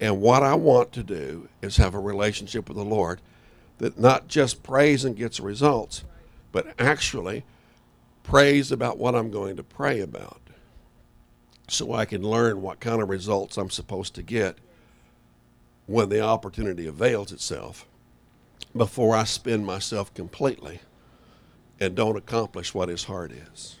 And 0.00 0.20
what 0.20 0.42
I 0.42 0.54
want 0.54 0.92
to 0.92 1.02
do 1.02 1.48
is 1.62 1.76
have 1.76 1.94
a 1.94 2.00
relationship 2.00 2.68
with 2.68 2.76
the 2.76 2.84
Lord 2.84 3.20
that 3.78 3.98
not 3.98 4.28
just 4.28 4.62
prays 4.62 5.04
and 5.04 5.16
gets 5.16 5.40
results, 5.40 6.04
but 6.52 6.74
actually 6.78 7.44
prays 8.22 8.72
about 8.72 8.98
what 8.98 9.14
I'm 9.14 9.30
going 9.30 9.56
to 9.56 9.62
pray 9.62 10.00
about 10.00 10.40
so 11.68 11.92
I 11.92 12.04
can 12.04 12.22
learn 12.22 12.62
what 12.62 12.80
kind 12.80 13.00
of 13.00 13.08
results 13.08 13.56
I'm 13.56 13.70
supposed 13.70 14.14
to 14.14 14.22
get 14.22 14.58
when 15.86 16.08
the 16.08 16.20
opportunity 16.20 16.86
avails 16.86 17.32
itself 17.32 17.86
before 18.76 19.14
I 19.14 19.24
spend 19.24 19.66
myself 19.66 20.12
completely 20.14 20.80
and 21.80 21.94
don't 21.94 22.16
accomplish 22.16 22.74
what 22.74 22.88
his 22.88 23.04
heart 23.04 23.32
is. 23.32 23.76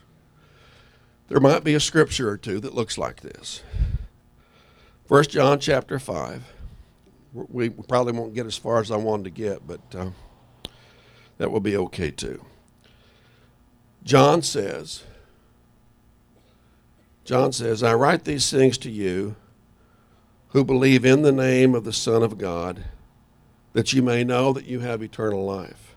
There 1.28 1.40
might 1.40 1.64
be 1.64 1.74
a 1.74 1.80
scripture 1.80 2.28
or 2.28 2.36
two 2.36 2.60
that 2.60 2.74
looks 2.74 2.98
like 2.98 3.20
this. 3.20 3.62
First 5.06 5.30
John 5.30 5.58
chapter 5.58 5.98
5. 5.98 6.42
We 7.32 7.70
probably 7.70 8.12
won't 8.12 8.34
get 8.34 8.46
as 8.46 8.56
far 8.56 8.80
as 8.80 8.90
I 8.90 8.96
wanted 8.96 9.24
to 9.24 9.30
get, 9.30 9.66
but 9.66 9.80
uh, 9.94 10.10
that 11.38 11.50
will 11.50 11.60
be 11.60 11.76
okay 11.76 12.10
too. 12.10 12.44
John 14.04 14.42
says, 14.42 15.02
John 17.24 17.52
says, 17.52 17.82
I 17.82 17.94
write 17.94 18.24
these 18.24 18.50
things 18.50 18.78
to 18.78 18.90
you 18.90 19.34
who 20.48 20.62
believe 20.62 21.04
in 21.04 21.22
the 21.22 21.32
name 21.32 21.74
of 21.74 21.84
the 21.84 21.92
Son 21.92 22.22
of 22.22 22.38
God, 22.38 22.84
that 23.72 23.92
you 23.92 24.02
may 24.02 24.22
know 24.22 24.52
that 24.52 24.66
you 24.66 24.80
have 24.80 25.02
eternal 25.02 25.44
life. 25.44 25.96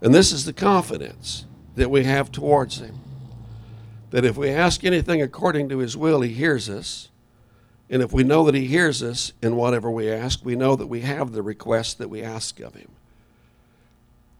And 0.00 0.14
this 0.14 0.32
is 0.32 0.46
the 0.46 0.52
confidence 0.52 1.44
that 1.74 1.90
we 1.90 2.04
have 2.04 2.32
towards 2.32 2.78
Him 2.78 3.03
that 4.14 4.24
if 4.24 4.36
we 4.36 4.48
ask 4.48 4.84
anything 4.84 5.20
according 5.20 5.68
to 5.68 5.78
His 5.78 5.96
will, 5.96 6.20
He 6.20 6.32
hears 6.32 6.70
us. 6.70 7.08
And 7.90 8.00
if 8.00 8.12
we 8.12 8.22
know 8.22 8.44
that 8.44 8.54
He 8.54 8.68
hears 8.68 9.02
us 9.02 9.32
in 9.42 9.56
whatever 9.56 9.90
we 9.90 10.08
ask, 10.08 10.44
we 10.44 10.54
know 10.54 10.76
that 10.76 10.86
we 10.86 11.00
have 11.00 11.32
the 11.32 11.42
request 11.42 11.98
that 11.98 12.08
we 12.08 12.22
ask 12.22 12.60
of 12.60 12.76
Him. 12.76 12.92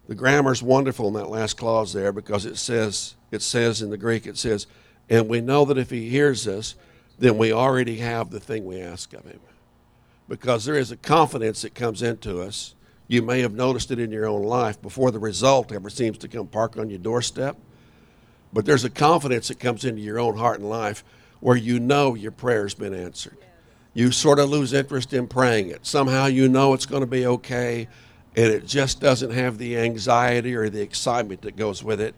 The 0.07 0.15
grammar's 0.15 0.63
wonderful 0.63 1.09
in 1.09 1.15
that 1.15 1.29
last 1.29 1.57
clause 1.57 1.93
there 1.93 2.13
because 2.13 2.47
it 2.47 2.57
says, 2.57 3.17
it 3.33 3.43
says 3.43 3.83
in 3.83 3.91
the 3.91 3.97
Greek, 3.97 4.29
it 4.29 4.39
says, 4.39 4.69
and 5.11 5.29
we 5.29 5.41
know 5.41 5.65
that 5.65 5.77
if 5.77 5.91
He 5.91 6.09
hears 6.09 6.47
us, 6.47 6.77
then 7.19 7.37
we 7.37 7.53
already 7.53 7.97
have 7.97 8.31
the 8.31 8.39
thing 8.39 8.65
we 8.65 8.81
ask 8.81 9.13
of 9.13 9.25
Him. 9.25 9.41
Because 10.29 10.65
there 10.65 10.79
is 10.79 10.93
a 10.93 10.97
confidence 10.97 11.63
that 11.63 11.75
comes 11.75 12.01
into 12.01 12.41
us. 12.41 12.77
You 13.09 13.23
may 13.23 13.41
have 13.41 13.55
noticed 13.55 13.91
it 13.91 13.99
in 13.99 14.13
your 14.13 14.27
own 14.27 14.45
life 14.45 14.81
before 14.81 15.11
the 15.11 15.19
result 15.19 15.73
ever 15.73 15.91
seems 15.91 16.19
to 16.19 16.29
come 16.29 16.47
park 16.47 16.77
on 16.77 16.91
your 16.91 17.01
doorstep. 17.01 17.57
But 18.55 18.65
there's 18.65 18.85
a 18.85 18.91
confidence 18.91 19.49
that 19.49 19.61
comes 19.61 19.85
into 19.85 20.01
your 20.01 20.19
own 20.19 20.39
heart 20.39 20.61
and 20.61 20.71
life 20.71 21.05
where 21.41 21.57
you 21.57 21.79
know 21.79 22.15
your 22.15 22.33
prayer's 22.33 22.73
been 22.73 22.95
answered. 22.95 23.37
You 23.93 24.11
sort 24.11 24.39
of 24.39 24.49
lose 24.49 24.73
interest 24.73 25.13
in 25.13 25.27
praying 25.27 25.69
it. 25.69 25.85
Somehow 25.85 26.27
you 26.27 26.49
know 26.49 26.73
it's 26.73 26.87
going 26.87 27.03
to 27.03 27.07
be 27.07 27.27
okay, 27.27 27.87
and 28.35 28.47
it 28.47 28.67
just 28.67 29.01
doesn't 29.01 29.33
have 29.33 29.59
the 29.59 29.77
anxiety 29.77 30.55
or 30.55 30.71
the 30.71 30.81
excitement 30.81 31.43
that 31.43 31.57
goes 31.57 31.85
with 31.85 32.01
it 32.01 32.15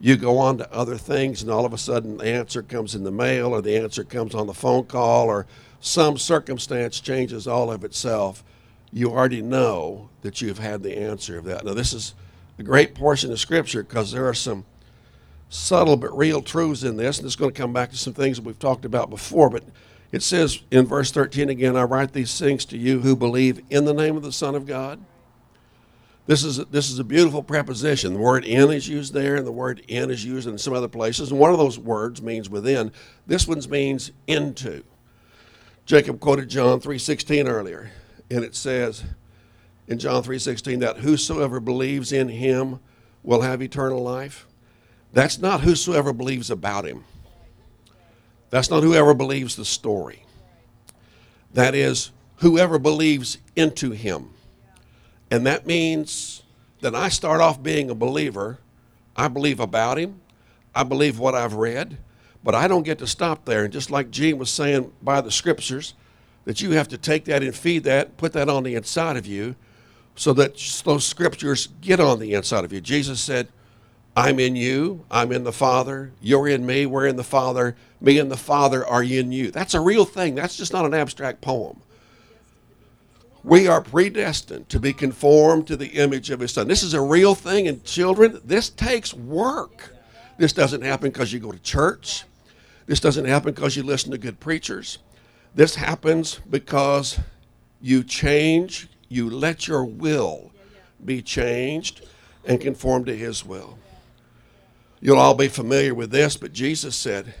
you 0.00 0.16
go 0.16 0.38
on 0.38 0.58
to 0.58 0.72
other 0.72 0.96
things, 0.96 1.42
and 1.42 1.50
all 1.50 1.64
of 1.64 1.72
a 1.72 1.78
sudden 1.78 2.18
the 2.18 2.26
answer 2.26 2.62
comes 2.62 2.94
in 2.94 3.04
the 3.04 3.10
mail, 3.10 3.48
or 3.48 3.60
the 3.60 3.76
answer 3.76 4.04
comes 4.04 4.34
on 4.34 4.46
the 4.46 4.54
phone 4.54 4.84
call, 4.84 5.26
or 5.26 5.46
some 5.80 6.18
circumstance 6.18 7.00
changes 7.00 7.46
all 7.46 7.70
of 7.70 7.84
itself. 7.84 8.44
You 8.92 9.10
already 9.10 9.42
know 9.42 10.08
that 10.22 10.40
you've 10.40 10.58
had 10.58 10.82
the 10.82 10.96
answer 10.96 11.36
of 11.38 11.44
that. 11.44 11.64
Now, 11.64 11.74
this 11.74 11.92
is 11.92 12.14
a 12.58 12.62
great 12.62 12.94
portion 12.94 13.32
of 13.32 13.40
Scripture 13.40 13.82
because 13.82 14.12
there 14.12 14.28
are 14.28 14.34
some 14.34 14.64
subtle 15.48 15.96
but 15.96 16.16
real 16.16 16.42
truths 16.42 16.82
in 16.82 16.96
this, 16.96 17.18
and 17.18 17.26
it's 17.26 17.36
going 17.36 17.52
to 17.52 17.60
come 17.60 17.72
back 17.72 17.90
to 17.90 17.96
some 17.96 18.14
things 18.14 18.36
that 18.36 18.44
we've 18.44 18.58
talked 18.58 18.84
about 18.84 19.10
before. 19.10 19.50
But 19.50 19.64
it 20.12 20.22
says 20.22 20.62
in 20.70 20.86
verse 20.86 21.10
13 21.10 21.48
again, 21.48 21.76
I 21.76 21.82
write 21.82 22.12
these 22.12 22.38
things 22.38 22.64
to 22.66 22.78
you 22.78 23.00
who 23.00 23.16
believe 23.16 23.62
in 23.70 23.84
the 23.84 23.94
name 23.94 24.16
of 24.16 24.22
the 24.22 24.32
Son 24.32 24.54
of 24.54 24.66
God 24.66 25.00
this 26.28 26.44
is, 26.44 26.58
a, 26.58 26.66
this 26.66 26.90
is 26.90 26.98
a 26.98 27.04
beautiful 27.04 27.42
preposition. 27.42 28.12
The 28.12 28.18
word 28.18 28.44
in 28.44 28.70
is 28.70 28.86
used 28.86 29.14
there, 29.14 29.36
and 29.36 29.46
the 29.46 29.50
word 29.50 29.82
in 29.88 30.10
is 30.10 30.26
used 30.26 30.46
in 30.46 30.58
some 30.58 30.74
other 30.74 30.86
places. 30.86 31.30
And 31.30 31.40
one 31.40 31.52
of 31.52 31.58
those 31.58 31.78
words 31.78 32.20
means 32.20 32.50
within. 32.50 32.92
This 33.26 33.48
one 33.48 33.62
means 33.70 34.12
into. 34.26 34.84
Jacob 35.86 36.20
quoted 36.20 36.50
John 36.50 36.80
3.16 36.80 37.48
earlier, 37.48 37.92
and 38.30 38.44
it 38.44 38.54
says 38.54 39.04
in 39.86 39.98
John 39.98 40.22
3.16 40.22 40.80
that 40.80 40.98
whosoever 40.98 41.60
believes 41.60 42.12
in 42.12 42.28
him 42.28 42.80
will 43.22 43.40
have 43.40 43.62
eternal 43.62 44.02
life. 44.02 44.46
That's 45.12 45.38
not 45.38 45.62
whosoever 45.62 46.12
believes 46.12 46.50
about 46.50 46.84
him. 46.84 47.04
That's 48.50 48.70
not 48.70 48.82
whoever 48.82 49.14
believes 49.14 49.56
the 49.56 49.64
story. 49.64 50.24
That 51.52 51.74
is 51.74 52.10
whoever 52.36 52.78
believes 52.78 53.38
into 53.56 53.90
him. 53.90 54.30
And 55.30 55.46
that 55.46 55.66
means 55.66 56.42
that 56.80 56.94
I 56.94 57.08
start 57.08 57.40
off 57.40 57.62
being 57.62 57.90
a 57.90 57.94
believer. 57.94 58.58
I 59.16 59.28
believe 59.28 59.60
about 59.60 59.98
him. 59.98 60.20
I 60.74 60.84
believe 60.84 61.18
what 61.18 61.34
I've 61.34 61.54
read. 61.54 61.98
But 62.44 62.54
I 62.54 62.68
don't 62.68 62.84
get 62.84 62.98
to 62.98 63.06
stop 63.06 63.44
there. 63.44 63.64
And 63.64 63.72
just 63.72 63.90
like 63.90 64.10
Gene 64.10 64.38
was 64.38 64.50
saying 64.50 64.92
by 65.02 65.20
the 65.20 65.30
scriptures, 65.30 65.94
that 66.44 66.62
you 66.62 66.70
have 66.70 66.88
to 66.88 66.96
take 66.96 67.26
that 67.26 67.42
and 67.42 67.54
feed 67.54 67.84
that, 67.84 68.16
put 68.16 68.32
that 68.32 68.48
on 68.48 68.62
the 68.62 68.74
inside 68.74 69.16
of 69.16 69.26
you, 69.26 69.54
so 70.14 70.32
that 70.32 70.56
those 70.84 71.04
scriptures 71.04 71.68
get 71.80 72.00
on 72.00 72.20
the 72.20 72.32
inside 72.32 72.64
of 72.64 72.72
you. 72.72 72.80
Jesus 72.80 73.20
said, 73.20 73.48
I'm 74.18 74.40
in 74.40 74.56
you, 74.56 75.04
I'm 75.12 75.30
in 75.30 75.44
the 75.44 75.52
Father, 75.52 76.10
you're 76.20 76.48
in 76.48 76.66
me, 76.66 76.86
we're 76.86 77.06
in 77.06 77.14
the 77.14 77.22
Father, 77.22 77.76
me 78.00 78.18
and 78.18 78.28
the 78.28 78.36
Father 78.36 78.84
are 78.84 79.04
in 79.04 79.30
you. 79.30 79.52
That's 79.52 79.74
a 79.74 79.80
real 79.80 80.04
thing. 80.04 80.34
That's 80.34 80.56
just 80.56 80.72
not 80.72 80.84
an 80.84 80.92
abstract 80.92 81.40
poem. 81.40 81.80
We 83.44 83.68
are 83.68 83.80
predestined 83.80 84.68
to 84.70 84.80
be 84.80 84.92
conformed 84.92 85.68
to 85.68 85.76
the 85.76 85.90
image 85.90 86.30
of 86.30 86.40
his 86.40 86.52
son. 86.52 86.66
This 86.66 86.82
is 86.82 86.94
a 86.94 87.00
real 87.00 87.36
thing, 87.36 87.68
and 87.68 87.84
children, 87.84 88.40
this 88.44 88.70
takes 88.70 89.14
work. 89.14 89.94
This 90.36 90.52
doesn't 90.52 90.82
happen 90.82 91.12
because 91.12 91.32
you 91.32 91.38
go 91.38 91.52
to 91.52 91.58
church. 91.60 92.24
This 92.86 92.98
doesn't 92.98 93.24
happen 93.24 93.54
because 93.54 93.76
you 93.76 93.84
listen 93.84 94.10
to 94.10 94.18
good 94.18 94.40
preachers. 94.40 94.98
This 95.54 95.76
happens 95.76 96.40
because 96.50 97.20
you 97.80 98.02
change, 98.02 98.88
you 99.08 99.30
let 99.30 99.68
your 99.68 99.84
will 99.84 100.50
be 101.04 101.22
changed 101.22 102.04
and 102.44 102.60
conform 102.60 103.04
to 103.04 103.16
his 103.16 103.44
will. 103.44 103.78
You'll 105.00 105.18
all 105.18 105.34
be 105.34 105.48
familiar 105.48 105.94
with 105.94 106.10
this, 106.10 106.36
but 106.36 106.52
Jesus 106.52 106.96
said, 106.96 107.34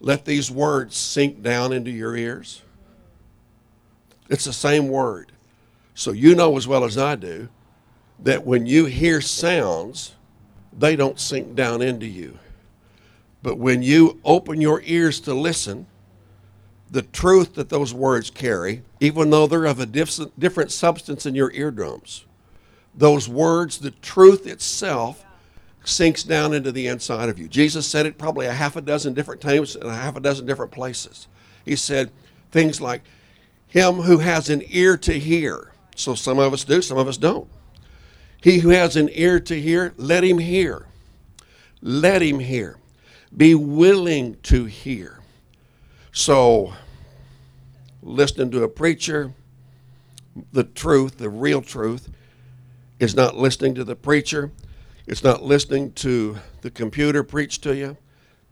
Let 0.00 0.24
these 0.24 0.50
words 0.50 0.96
sink 0.96 1.42
down 1.42 1.72
into 1.72 1.90
your 1.90 2.16
ears. 2.16 2.62
It's 4.28 4.44
the 4.44 4.52
same 4.52 4.88
word. 4.88 5.32
So 5.94 6.12
you 6.12 6.34
know 6.34 6.56
as 6.56 6.66
well 6.66 6.84
as 6.84 6.96
I 6.96 7.16
do 7.16 7.48
that 8.20 8.46
when 8.46 8.66
you 8.66 8.86
hear 8.86 9.20
sounds, 9.20 10.14
they 10.72 10.96
don't 10.96 11.18
sink 11.18 11.54
down 11.54 11.82
into 11.82 12.06
you. 12.06 12.38
But 13.42 13.58
when 13.58 13.82
you 13.82 14.20
open 14.24 14.60
your 14.60 14.80
ears 14.84 15.20
to 15.20 15.34
listen, 15.34 15.86
the 16.90 17.02
truth 17.02 17.54
that 17.54 17.68
those 17.68 17.92
words 17.92 18.30
carry, 18.30 18.82
even 19.00 19.30
though 19.30 19.46
they're 19.46 19.64
of 19.64 19.80
a 19.80 19.86
different 19.86 20.70
substance 20.70 21.26
in 21.26 21.34
your 21.34 21.50
eardrums, 21.52 22.24
those 22.94 23.28
words, 23.28 23.78
the 23.78 23.90
truth 23.90 24.46
itself, 24.46 25.24
sinks 25.84 26.22
down 26.22 26.52
into 26.52 26.72
the 26.72 26.86
inside 26.86 27.28
of 27.28 27.38
you. 27.38 27.48
Jesus 27.48 27.86
said 27.86 28.06
it 28.06 28.18
probably 28.18 28.46
a 28.46 28.52
half 28.52 28.76
a 28.76 28.80
dozen 28.80 29.14
different 29.14 29.40
times 29.40 29.76
in 29.76 29.86
a 29.86 29.94
half 29.94 30.16
a 30.16 30.20
dozen 30.20 30.46
different 30.46 30.72
places. 30.72 31.26
He 31.64 31.76
said 31.76 32.10
things 32.50 32.80
like, 32.80 33.02
him 33.66 33.94
who 33.94 34.18
has 34.18 34.50
an 34.50 34.62
ear 34.68 34.96
to 34.98 35.18
hear. 35.18 35.72
So 35.96 36.14
some 36.14 36.38
of 36.38 36.52
us 36.52 36.64
do, 36.64 36.82
some 36.82 36.98
of 36.98 37.08
us 37.08 37.16
don't. 37.16 37.48
He 38.42 38.58
who 38.58 38.70
has 38.70 38.96
an 38.96 39.08
ear 39.12 39.40
to 39.40 39.60
hear, 39.60 39.94
let 39.96 40.24
him 40.24 40.38
hear. 40.38 40.86
Let 41.80 42.22
him 42.22 42.40
hear. 42.40 42.76
Be 43.34 43.54
willing 43.54 44.36
to 44.44 44.66
hear. 44.66 45.20
So, 46.12 46.74
listening 48.02 48.50
to 48.50 48.62
a 48.64 48.68
preacher, 48.68 49.32
the 50.52 50.64
truth, 50.64 51.18
the 51.18 51.30
real 51.30 51.62
truth, 51.62 52.10
is 52.98 53.14
not 53.14 53.36
listening 53.36 53.74
to 53.76 53.84
the 53.84 53.96
preacher. 53.96 54.50
It's 55.06 55.24
not 55.24 55.42
listening 55.42 55.92
to 55.94 56.38
the 56.60 56.70
computer 56.70 57.22
preach 57.22 57.60
to 57.62 57.74
you 57.74 57.96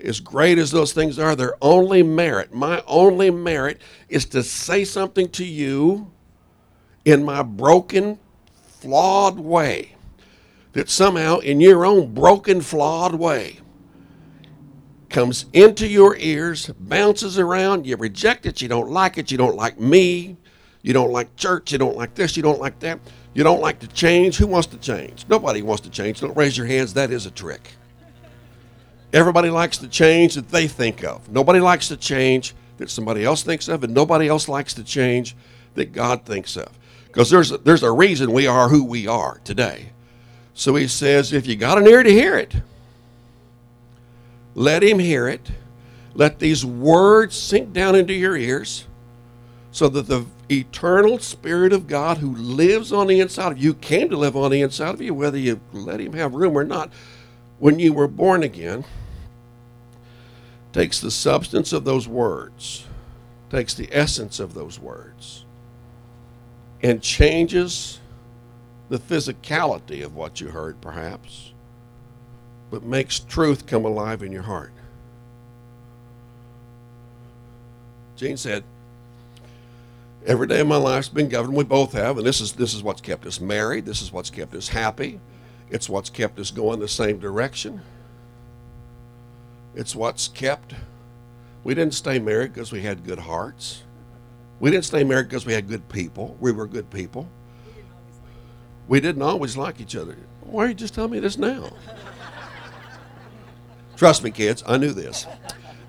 as 0.03 0.21
great 0.21 0.59
as 0.59 0.71
those 0.71 0.93
things 0.93 1.19
are, 1.19 1.37
their 1.37 1.57
only 1.61 2.03
merit, 2.03 2.53
my 2.53 2.83
only 2.87 3.31
merit, 3.31 3.81
is 4.09 4.25
to 4.27 4.43
say 4.43 4.85
something 4.85 5.29
to 5.31 5.45
you 5.45 6.11
in 7.05 7.25
my 7.25 7.43
broken, 7.43 8.19
flawed 8.81 9.39
way. 9.39 9.97
That 10.73 10.89
somehow, 10.89 11.39
in 11.39 11.61
your 11.61 11.85
own 11.85 12.15
broken, 12.15 12.61
flawed 12.61 13.15
way, 13.15 13.59
comes 15.09 15.47
into 15.53 15.87
your 15.87 16.17
ears, 16.17 16.71
bounces 16.79 17.39
around, 17.39 17.87
you 17.87 17.97
reject 17.97 18.47
it, 18.47 18.63
you 18.63 18.69
don't 18.69 18.89
like 18.89 19.19
it, 19.19 19.31
you 19.31 19.37
don't 19.37 19.57
like 19.57 19.81
me, 19.81 20.37
you 20.83 20.93
don't 20.93 21.11
like 21.11 21.35
church, 21.37 21.73
you 21.73 21.79
don't 21.79 21.97
like 21.97 22.15
this, 22.15 22.37
you 22.37 22.43
don't 22.43 22.61
like 22.61 22.79
that, 22.81 22.99
you 23.35 23.45
don't 23.45 23.61
like 23.61 23.79
to 23.81 23.87
change. 23.89 24.37
Who 24.37 24.47
wants 24.47 24.69
to 24.69 24.79
change? 24.79 25.27
Nobody 25.29 25.63
wants 25.63 25.83
to 25.83 25.91
change. 25.91 26.21
Don't 26.21 26.37
raise 26.37 26.57
your 26.57 26.67
hands, 26.67 26.95
that 26.95 27.11
is 27.11 27.27
a 27.27 27.31
trick. 27.31 27.73
Everybody 29.13 29.51
likes 29.51 29.79
the 29.79 29.89
change 29.89 30.35
that 30.35 30.49
they 30.49 30.69
think 30.69 31.05
of. 31.05 31.29
Nobody 31.29 31.61
likes 31.61 31.89
the 31.89 31.97
change 31.97 32.55
that 32.79 32.91
somebody 32.91 33.25
else 33.25 33.43
thinks 33.43 33.69
of, 33.69 33.85
and 33.85 33.93
nobody 33.93 34.29
else 34.29 34.49
likes 34.49 34.73
the 34.73 34.85
change 34.85 35.37
that 35.75 35.93
God 35.93 36.25
thinks 36.25 36.57
of. 36.57 36.69
Because 37.07 37.29
there's 37.29 37.51
a, 37.51 37.59
there's 37.59 37.83
a 37.83 37.91
reason 37.91 38.33
we 38.33 38.47
are 38.47 38.69
who 38.69 38.85
we 38.85 39.07
are 39.07 39.41
today. 39.45 39.91
So 40.55 40.77
he 40.77 40.87
says, 40.87 41.33
if 41.33 41.47
you 41.47 41.57
got 41.57 41.79
an 41.79 41.87
ear 41.87 42.03
to 42.03 42.11
hear 42.11 42.37
it, 42.37 42.55
let 44.55 44.83
him 44.83 44.99
hear 44.99 45.29
it. 45.29 45.51
Let 46.15 46.39
these 46.39 46.65
words 46.65 47.37
sink 47.37 47.73
down 47.73 47.95
into 47.95 48.13
your 48.13 48.37
ears 48.37 48.87
so 49.73 49.89
that 49.89 50.07
the 50.07 50.25
eternal 50.51 51.19
Spirit 51.19 51.73
of 51.73 51.87
God 51.87 52.19
who 52.19 52.35
lives 52.35 52.93
on 52.93 53.07
the 53.07 53.21
inside 53.21 53.53
of 53.53 53.59
you 53.59 53.75
came 53.75 54.09
to 54.11 54.17
live 54.17 54.37
on 54.37 54.51
the 54.51 54.63
inside 54.63 54.95
of 54.95 55.01
you, 55.01 55.15
whether 55.15 55.39
you 55.39 55.61
let 55.73 56.01
him 56.01 56.13
have 56.15 56.35
room 56.35 56.57
or 56.57 56.65
not. 56.65 56.93
When 57.59 57.79
you 57.79 57.93
were 57.93 58.09
born 58.09 58.43
again, 58.43 58.85
takes 60.73 61.01
the 61.01 61.11
substance 61.11 61.73
of 61.73 61.85
those 61.85 62.09
words, 62.09 62.87
takes 63.51 63.75
the 63.75 63.89
essence 63.93 64.41
of 64.41 64.55
those 64.55 64.79
words, 64.79 65.45
and 66.83 67.03
changes 67.03 68.01
the 68.89 68.99
physicality 68.99 70.05
of 70.05 70.15
what 70.15 70.41
you 70.41 70.49
heard, 70.49 70.81
perhaps, 70.81 71.53
but 72.71 72.83
makes 72.83 73.21
truth 73.21 73.67
come 73.67 73.85
alive 73.85 74.23
in 74.23 74.33
your 74.33 74.43
heart. 74.43 74.73
Gene 78.17 78.37
said, 78.37 78.65
Every 80.27 80.47
day 80.47 80.61
of 80.61 80.67
my 80.67 80.77
life's 80.77 81.09
been 81.09 81.29
governed. 81.29 81.57
We 81.57 81.65
both 81.65 81.93
have, 81.93 82.19
and 82.19 82.27
this 82.27 82.41
is 82.41 82.53
this 82.53 82.75
is 82.75 82.83
what's 82.83 83.01
kept 83.01 83.25
us 83.25 83.41
married. 83.41 83.87
This 83.87 84.03
is 84.03 84.13
what's 84.13 84.31
kept 84.31 84.55
us 84.55 84.69
happy. 84.69 85.19
It's 85.71 85.89
what's 85.89 86.11
kept 86.11 86.39
us 86.39 86.51
going 86.51 86.81
the 86.81 86.89
same 86.89 87.19
direction. 87.19 87.81
It's 89.75 89.95
what's 89.95 90.29
kept. 90.29 90.75
We 91.65 91.75
didn't 91.75 91.95
stay 91.95 92.19
married 92.19 92.53
because 92.53 92.73
we 92.73 92.83
had 92.83 93.05
good 93.05 93.21
hearts. 93.21 93.83
We 94.59 94.71
didn't 94.71 94.85
stay 94.85 95.05
married 95.05 95.29
because 95.29 95.47
we 95.47 95.55
had 95.55 95.69
good 95.69 95.89
people. 95.89 96.37
We 96.39 96.53
were 96.53 96.67
good 96.67 96.91
people. 96.91 97.29
We 98.89 99.01
didn't 99.01 99.23
always 99.23 99.57
like 99.57 99.81
each 99.81 99.97
other. 99.97 100.17
Why 100.43 100.65
are 100.65 100.69
you 100.69 100.75
just 100.75 100.95
telling 100.95 101.13
me 101.13 101.21
this 101.21 101.39
now? 101.39 101.71
Trust 103.97 104.25
me, 104.25 104.31
kids, 104.31 104.63
I 104.67 104.77
knew 104.79 104.93
this. 104.93 105.27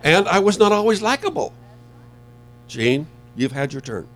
And 0.04 0.28
I 0.28 0.40
was 0.40 0.60
not 0.60 0.72
always 0.72 1.02
likable. 1.02 1.54
Gene, 2.68 3.08
you've 3.36 3.52
had 3.52 3.74
your 3.74 3.82
turn. 3.82 4.08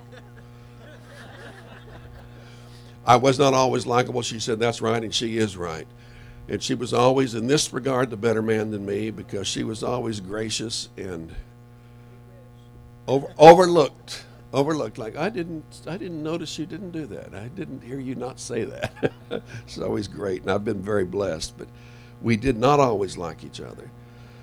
I 3.05 3.17
was 3.17 3.38
not 3.38 3.53
always 3.53 3.85
likable. 3.85 4.21
She 4.21 4.39
said, 4.39 4.59
That's 4.59 4.81
right, 4.81 5.03
and 5.03 5.13
she 5.13 5.38
is 5.38 5.55
right. 5.55 5.88
And 6.47 6.62
she 6.62 6.75
was 6.75 6.93
always, 6.93 7.33
in 7.33 7.47
this 7.47 7.74
regard, 7.74 8.09
the 8.09 8.17
better 8.17 8.41
man 8.41 8.71
than 8.71 8.85
me 8.85 9.09
because 9.09 9.47
she 9.47 9.63
was 9.63 9.83
always 9.83 10.19
gracious 10.19 10.89
and 10.97 11.33
over, 13.07 13.27
overlooked. 13.38 14.25
Overlooked, 14.53 14.97
like 14.97 15.17
I 15.17 15.29
didn't, 15.29 15.81
I 15.85 15.97
didn't 15.97 16.24
notice 16.24 16.57
you 16.57 16.65
didn't 16.65 16.91
do 16.91 17.05
that. 17.07 17.33
I 17.33 17.50
didn't 17.50 17.83
hear 17.83 18.00
you 18.00 18.15
not 18.15 18.39
say 18.39 18.63
that. 18.63 19.12
it's 19.65 19.77
always 19.77 20.07
great, 20.07 20.43
and 20.43 20.51
I've 20.51 20.63
been 20.63 20.81
very 20.81 21.03
blessed. 21.03 21.57
But 21.57 21.67
we 22.21 22.38
did 22.38 22.57
not 22.57 22.79
always 22.79 23.17
like 23.17 23.43
each 23.43 23.59
other. 23.59 23.91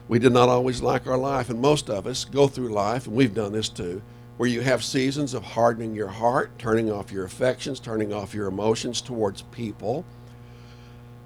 We 0.09 0.19
did 0.19 0.33
not 0.33 0.50
always 0.50 0.83
like 0.83 1.07
our 1.07 1.16
life, 1.16 1.49
and 1.49 1.61
most 1.61 1.88
of 1.88 2.07
us 2.07 2.26
go 2.26 2.47
through 2.47 2.69
life, 2.69 3.07
and 3.07 3.16
we've 3.16 3.35
done 3.35 3.52
this 3.52 3.71
too, 3.71 4.02
where 4.37 4.49
you 4.49 4.61
have 4.62 4.83
seasons 4.83 5.35
of 5.35 5.43
hardening 5.43 5.95
your 5.95 6.09
heart, 6.09 6.59
turning 6.59 6.91
off 6.91 7.12
your 7.12 7.25
affections, 7.25 7.79
turning 7.79 8.12
off 8.12 8.35
your 8.35 8.49
emotions 8.49 9.01
towards 9.01 9.43
people 9.43 10.05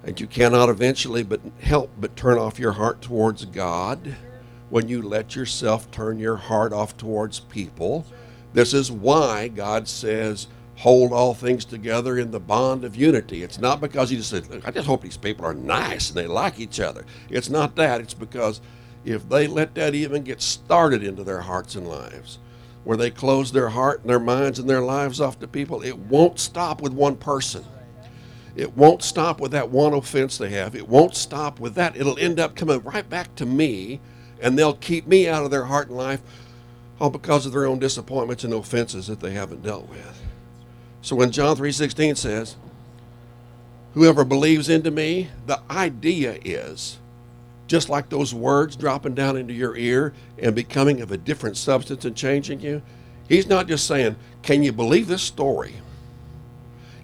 and 0.07 0.21
you 0.21 0.27
cannot 0.29 0.69
eventually 0.69 1.25
but 1.25 1.41
help 1.61 1.91
but 1.99 2.17
turn 2.17 2.39
off 2.39 2.61
your 2.61 2.73
heart 2.73 3.03
towards 3.03 3.45
God 3.45 4.17
when 4.71 4.89
you 4.89 5.03
let 5.03 5.35
yourself 5.35 5.91
turn 5.91 6.19
your 6.19 6.37
heart 6.37 6.73
off 6.73 6.97
towards 6.97 7.41
people. 7.41 8.07
This 8.53 8.73
is 8.73 8.91
why 8.91 9.49
God 9.49 9.89
says, 9.89 10.47
hold 10.77 11.13
all 11.13 11.35
things 11.35 11.65
together 11.65 12.19
in 12.19 12.31
the 12.31 12.41
bond 12.41 12.85
of 12.85 12.95
unity. 12.95 13.43
It's 13.43 13.59
not 13.59 13.81
because 13.81 14.11
He 14.11 14.17
just 14.17 14.31
said, 14.31 14.63
I 14.65 14.71
just 14.71 14.87
hope 14.87 15.03
these 15.03 15.17
people 15.17 15.45
are 15.45 15.55
nice 15.55 16.09
and 16.09 16.17
they 16.17 16.29
like 16.29 16.61
each 16.61 16.79
other. 16.79 17.05
It's 17.29 17.51
not 17.51 17.75
that. 17.77 18.01
It's 18.01 18.15
because 18.15 18.61
if 19.05 19.29
they 19.29 19.49
let 19.49 19.75
that 19.75 19.95
even 19.97 20.23
get 20.23 20.41
started 20.41 21.03
into 21.03 21.25
their 21.25 21.41
hearts 21.41 21.75
and 21.75 21.89
lives, 21.89 22.39
where 22.87 22.97
they 22.97 23.11
close 23.11 23.51
their 23.51 23.71
heart 23.71 24.01
and 24.01 24.09
their 24.09 24.21
minds 24.21 24.61
and 24.61 24.71
their 24.71 24.81
lives 24.81 25.21
off 25.21 25.41
to 25.41 25.49
people, 25.49 25.83
it 25.83 25.99
won't 25.99 26.39
stop 26.39 26.81
with 26.81 26.93
one 26.93 27.17
person. 27.17 27.65
It 28.55 28.77
won't 28.77 29.03
stop 29.03 29.41
with 29.41 29.51
that 29.51 29.71
one 29.71 29.93
offense 29.93 30.39
they 30.39 30.51
have. 30.51 30.77
It 30.77 30.89
won't 30.89 31.17
stop 31.17 31.59
with 31.59 31.75
that. 31.75 31.97
It'll 31.97 32.17
end 32.17 32.39
up 32.39 32.55
coming 32.55 32.81
right 32.85 33.11
back 33.11 33.35
to 33.35 33.45
me, 33.45 33.99
and 34.41 34.57
they'll 34.57 34.75
keep 34.75 35.09
me 35.09 35.27
out 35.27 35.43
of 35.43 35.51
their 35.51 35.65
heart 35.65 35.89
and 35.89 35.97
life 35.97 36.21
all 37.01 37.11
because 37.11 37.45
of 37.45 37.51
their 37.51 37.67
own 37.67 37.81
disappointments 37.81 38.45
and 38.45 38.55
offenses 38.55 39.09
that 39.09 39.19
they 39.19 39.33
haven't 39.33 39.65
dealt 39.65 39.89
with. 39.89 40.23
So 41.03 41.17
when 41.17 41.33
John 41.33 41.57
3:16 41.57 42.15
says, 42.15 42.55
"Whoever 43.95 44.25
believes 44.25 44.69
into 44.69 44.93
me," 44.93 45.31
the 45.49 45.59
idea 45.69 46.39
is 46.45 46.99
just 47.67 47.89
like 47.89 48.09
those 48.09 48.33
words 48.33 48.77
dropping 48.77 49.15
down 49.15 49.37
into 49.37 49.53
your 49.53 49.77
ear 49.77 50.13
and 50.39 50.55
becoming 50.55 51.01
of 51.01 51.13
a 51.13 51.17
different 51.17 51.57
substance 51.57 52.05
and 52.05 52.17
changing 52.17 52.61
you. 52.61 52.83
He's 53.29 53.47
not 53.47 53.67
just 53.67 53.87
saying, 53.87 54.17
"Can 54.43 54.63
you 54.63 54.73
believe 54.73 55.09
this 55.09 55.23
story?" 55.23 55.75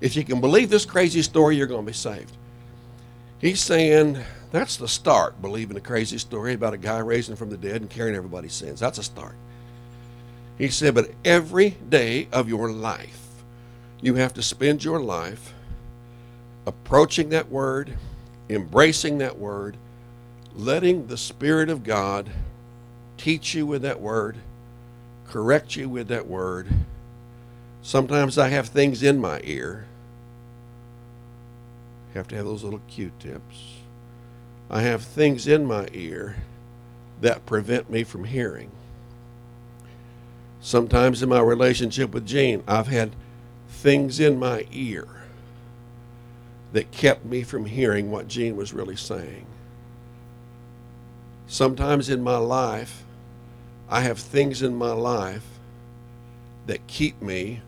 If 0.00 0.16
you 0.16 0.24
can 0.24 0.40
believe 0.40 0.70
this 0.70 0.84
crazy 0.84 1.22
story, 1.22 1.56
you're 1.56 1.66
going 1.66 1.84
to 1.84 1.90
be 1.90 1.96
saved. 1.96 2.36
He's 3.38 3.60
saying 3.60 4.18
that's 4.52 4.76
the 4.76 4.86
start, 4.86 5.40
believing 5.40 5.76
a 5.76 5.80
crazy 5.80 6.18
story 6.18 6.54
about 6.54 6.74
a 6.74 6.78
guy 6.78 6.98
raising 6.98 7.36
from 7.36 7.50
the 7.50 7.56
dead 7.56 7.80
and 7.80 7.90
carrying 7.90 8.14
everybody's 8.14 8.52
sins. 8.52 8.80
That's 8.80 8.98
a 8.98 9.02
start. 9.02 9.34
He 10.58 10.68
said, 10.68 10.94
but 10.94 11.10
every 11.24 11.70
day 11.70 12.28
of 12.30 12.48
your 12.48 12.70
life, 12.70 13.18
you 14.00 14.16
have 14.16 14.34
to 14.34 14.42
spend 14.42 14.84
your 14.84 15.00
life 15.00 15.54
approaching 16.66 17.30
that 17.30 17.50
word, 17.50 17.96
embracing 18.48 19.18
that 19.18 19.38
word, 19.38 19.76
letting 20.56 21.06
the 21.06 21.16
Spirit 21.16 21.68
of 21.68 21.84
God 21.84 22.30
teach 23.16 23.54
you 23.54 23.66
with 23.66 23.82
that 23.82 24.00
word, 24.00 24.36
correct 25.28 25.76
you 25.76 25.88
with 25.88 26.08
that 26.08 26.26
word. 26.26 26.68
Sometimes 27.82 28.38
I 28.38 28.48
have 28.48 28.68
things 28.68 29.02
in 29.02 29.20
my 29.20 29.40
ear 29.44 29.86
have 32.14 32.28
to 32.28 32.36
have 32.36 32.44
those 32.44 32.64
little 32.64 32.80
Q-tips. 32.88 33.76
I 34.70 34.82
have 34.82 35.02
things 35.02 35.46
in 35.46 35.66
my 35.66 35.88
ear 35.92 36.36
that 37.20 37.46
prevent 37.46 37.90
me 37.90 38.04
from 38.04 38.24
hearing. 38.24 38.70
Sometimes 40.60 41.22
in 41.22 41.28
my 41.28 41.40
relationship 41.40 42.12
with 42.12 42.26
Jane, 42.26 42.62
I've 42.66 42.86
had 42.86 43.12
things 43.68 44.20
in 44.20 44.38
my 44.38 44.66
ear 44.72 45.08
that 46.72 46.90
kept 46.90 47.24
me 47.24 47.42
from 47.42 47.66
hearing 47.66 48.10
what 48.10 48.28
Gene 48.28 48.56
was 48.56 48.72
really 48.72 48.96
saying. 48.96 49.46
Sometimes 51.52 52.08
in 52.08 52.22
my 52.22 52.38
life, 52.38 53.04
I 53.86 54.00
have 54.00 54.18
things 54.18 54.62
in 54.62 54.74
my 54.74 54.92
life 54.92 55.44
that 56.64 56.86
keep 56.86 57.20
me 57.20 57.60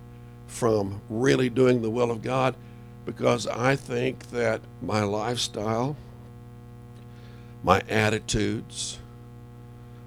from 0.47 1.03
really 1.11 1.51
doing 1.51 1.83
the 1.83 1.91
will 1.91 2.11
of 2.11 2.23
God 2.23 2.55
because 3.05 3.47
I 3.47 3.77
think 3.77 4.31
that 4.31 4.63
my 4.81 5.03
lifestyle, 5.03 5.99
my 7.63 7.83
attitudes, 7.87 9.01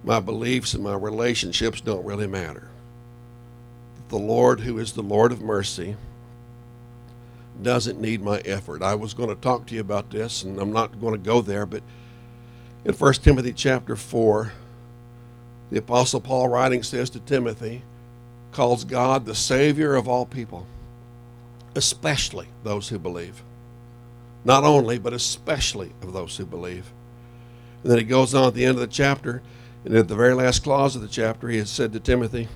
my 0.04 0.22
beliefs, 0.22 0.74
and 0.74 0.84
my 0.84 0.96
relationships 0.96 1.80
don't 1.80 2.04
really 2.04 2.26
matter. 2.26 2.70
The 4.10 4.18
Lord, 4.18 4.62
who 4.62 4.80
is 4.80 4.94
the 4.94 5.04
Lord 5.04 5.32
of 5.32 5.40
mercy, 5.40 5.98
doesn't 7.62 8.02
need 8.02 8.24
my 8.24 8.40
effort. 8.40 8.82
I 8.82 8.96
was 8.96 9.14
going 9.14 9.30
to 9.30 9.36
talk 9.36 9.68
to 9.68 9.76
you 9.76 9.82
about 9.82 10.10
this, 10.10 10.42
and 10.42 10.60
I'm 10.60 10.74
not 10.74 11.00
going 11.00 11.14
to 11.14 11.20
go 11.20 11.42
there, 11.42 11.68
but 11.68 11.84
in 12.86 12.94
1 12.94 13.14
Timothy 13.16 13.54
chapter 13.54 13.96
4, 13.96 14.52
the 15.72 15.80
Apostle 15.80 16.22
Paul 16.22 16.48
writing 16.48 16.84
says 16.84 17.10
to 17.12 17.20
Timothy, 17.20 17.82
calls 18.52 18.84
God 18.84 19.26
the 19.26 19.36
Savior 19.36 19.96
of 19.96 20.08
all 20.08 20.26
people 20.26 20.66
especially 21.78 22.48
those 22.64 22.90
who 22.90 22.98
believe. 22.98 23.44
Not 24.44 24.64
only, 24.64 24.98
but 24.98 25.14
especially 25.14 25.94
of 26.02 26.12
those 26.12 26.36
who 26.36 26.46
believe. 26.46 26.92
And 27.84 27.92
then 27.92 28.00
he 28.00 28.04
goes 28.04 28.34
on 28.34 28.48
at 28.48 28.54
the 28.56 28.66
end 28.66 28.76
of 28.76 28.82
the 28.82 28.88
chapter, 28.88 29.44
and 29.86 29.96
at 29.96 30.08
the 30.08 30.16
very 30.16 30.34
last 30.34 30.64
clause 30.64 30.96
of 30.96 31.02
the 31.04 31.08
chapter, 31.08 31.48
he 31.48 31.60
has 31.60 31.70
said 31.70 31.94
to 31.94 32.00
Timothy, 32.00 32.48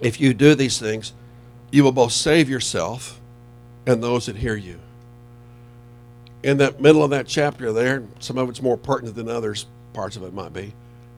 If 0.00 0.20
you 0.20 0.34
do 0.34 0.54
these 0.54 0.78
things, 0.78 1.12
you 1.70 1.84
will 1.84 1.92
both 1.92 2.12
save 2.12 2.50
yourself 2.50 3.20
and 3.86 4.02
those 4.02 4.26
that 4.26 4.36
hear 4.36 4.56
you. 4.56 4.80
In 6.42 6.58
that 6.58 6.80
middle 6.80 7.04
of 7.04 7.10
that 7.10 7.26
chapter 7.26 7.72
there, 7.72 8.04
some 8.18 8.38
of 8.38 8.48
it's 8.48 8.62
more 8.62 8.76
pertinent 8.76 9.16
than 9.16 9.28
others, 9.28 9.66
parts 9.92 10.16
of 10.16 10.22
it 10.24 10.34
might 10.34 10.52
be. 10.52 10.74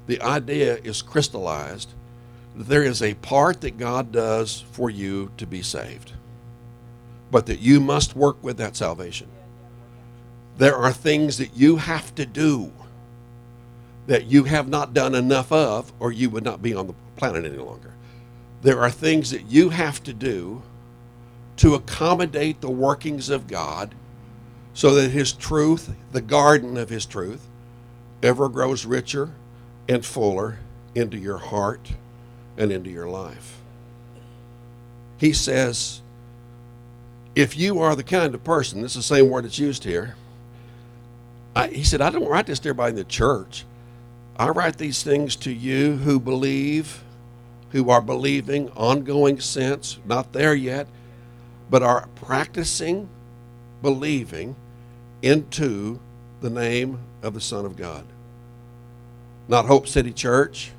The 0.07 0.21
idea 0.21 0.77
is 0.77 1.01
crystallized 1.01 1.91
that 2.57 2.69
there 2.69 2.83
is 2.83 3.03
a 3.03 3.15
part 3.15 3.63
that 3.63 3.79
God 3.79 4.13
does 4.13 4.65
for 4.73 4.91
you 4.91 5.31
to 5.39 5.47
be 5.47 5.63
saved 5.63 6.13
but 7.35 7.47
that 7.47 7.59
you 7.59 7.81
must 7.81 8.15
work 8.15 8.37
with 8.45 8.59
that 8.59 8.77
salvation. 8.77 9.27
There 10.57 10.77
are 10.77 10.93
things 10.93 11.39
that 11.39 11.57
you 11.57 11.79
have 11.79 12.15
to 12.15 12.25
do 12.25 12.71
that 14.07 14.27
you 14.27 14.45
have 14.45 14.69
not 14.69 14.95
done 14.95 15.17
enough 15.17 15.51
of, 15.51 15.93
or 15.99 16.13
you 16.13 16.31
would 16.31 16.45
not 16.45 16.63
be 16.63 16.75
on 16.75 16.87
the 16.87 16.95
planet 17.17 17.45
any 17.45 17.57
longer. 17.57 17.93
There 18.63 18.79
are 18.79 18.89
things 18.89 19.33
that 19.33 19.47
you 19.47 19.71
have 19.71 20.01
to 20.05 20.13
do 20.13 20.63
to 21.57 21.75
accommodate 21.75 22.61
the 22.61 22.71
workings 22.71 23.29
of 23.31 23.49
God 23.49 23.97
so 24.75 24.95
that 24.95 25.11
His 25.11 25.33
truth, 25.33 25.95
the 26.13 26.21
garden 26.21 26.77
of 26.77 26.91
His 26.91 27.07
truth, 27.07 27.47
ever 28.23 28.49
grows 28.49 28.85
richer 28.85 29.31
and 29.89 30.05
fuller 30.05 30.59
into 30.95 31.17
your 31.17 31.39
heart 31.39 31.93
and 32.57 32.71
into 32.71 32.91
your 32.91 33.09
life. 33.09 33.61
He 35.19 35.33
says, 35.33 36.01
if 37.35 37.57
you 37.57 37.81
are 37.81 37.97
the 37.97 38.05
kind 38.05 38.35
of 38.35 38.45
person, 38.45 38.83
this 38.83 38.93
is 38.93 39.09
the 39.09 39.15
same 39.15 39.29
word 39.29 39.45
that's 39.45 39.59
used 39.59 39.85
here. 39.85 40.17
I, 41.57 41.69
he 41.69 41.85
said, 41.85 42.01
I 42.01 42.11
don't 42.11 42.29
write 42.29 42.47
this 42.47 42.59
to 42.61 42.71
everybody 42.71 42.91
in 42.91 42.97
the 42.97 43.05
church. 43.05 43.65
I 44.37 44.49
write 44.49 44.79
these 44.79 45.03
things 45.03 45.37
to 45.37 45.53
you 45.53 45.97
who 45.97 46.19
believe, 46.19 47.03
who 47.71 47.91
are 47.91 48.01
believing, 48.01 48.71
ongoing 48.71 49.41
sense, 49.41 49.99
not 50.05 50.33
there 50.33 50.55
yet, 50.55 50.89
but 51.71 51.83
are 51.83 52.09
practicing 52.17 53.09
believing 53.83 54.57
into 55.25 55.99
the 56.41 56.51
name 56.51 56.99
of 57.23 57.35
the 57.35 57.41
Son 57.41 57.65
of 57.65 57.77
God. 57.77 58.05
Not 59.49 59.67
Hope 59.67 59.89
City 59.89 60.13
Church, 60.13 60.73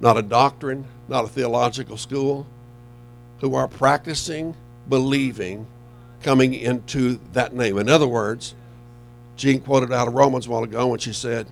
not 0.00 0.16
a 0.16 0.22
doctrine, 0.22 0.86
not 1.08 1.24
a 1.24 1.28
theological 1.28 1.96
school, 1.96 2.46
who 3.40 3.54
are 3.54 3.68
practicing 3.68 4.56
believing 4.88 5.66
coming 6.22 6.54
into 6.54 7.20
that 7.32 7.54
name. 7.54 7.78
In 7.78 7.88
other 7.88 8.08
words, 8.08 8.54
Jean 9.36 9.60
quoted 9.60 9.92
out 9.92 10.08
of 10.08 10.14
Romans 10.14 10.46
a 10.46 10.50
while 10.50 10.64
ago 10.64 10.88
when 10.88 10.98
she 10.98 11.12
said, 11.12 11.46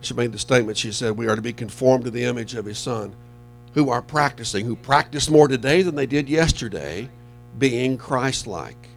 she 0.00 0.14
made 0.14 0.32
the 0.32 0.38
statement, 0.38 0.76
she 0.76 0.90
said, 0.90 1.16
We 1.16 1.28
are 1.28 1.36
to 1.36 1.42
be 1.42 1.52
conformed 1.52 2.04
to 2.04 2.10
the 2.10 2.24
image 2.24 2.54
of 2.54 2.64
his 2.64 2.78
son, 2.78 3.14
who 3.74 3.88
are 3.88 4.02
practicing, 4.02 4.66
who 4.66 4.74
practice 4.74 5.30
more 5.30 5.46
today 5.46 5.82
than 5.82 5.94
they 5.94 6.06
did 6.06 6.28
yesterday, 6.28 7.08
being 7.56 7.96
Christ 7.96 8.48
like. 8.48 8.88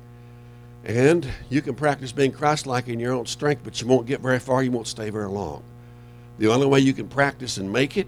And 0.86 1.28
you 1.50 1.64
can 1.64 1.74
practice 1.74 2.12
being 2.12 2.32
Christ 2.32 2.68
like 2.68 2.88
in 2.88 3.00
your 3.00 3.14
own 3.14 3.26
strength, 3.26 3.62
but 3.64 3.82
you 3.82 3.88
won't 3.88 4.06
get 4.06 4.22
very 4.22 4.40
far, 4.40 4.62
you 4.62 4.72
won't 4.72 4.88
stay 4.88 5.10
very 5.10 5.28
long. 5.28 5.64
The 6.38 6.48
only 6.48 6.68
way 6.68 6.80
you 6.80 6.94
can 6.94 7.08
practice 7.08 7.58
and 7.58 7.74
make 7.74 7.98
it 7.98 8.08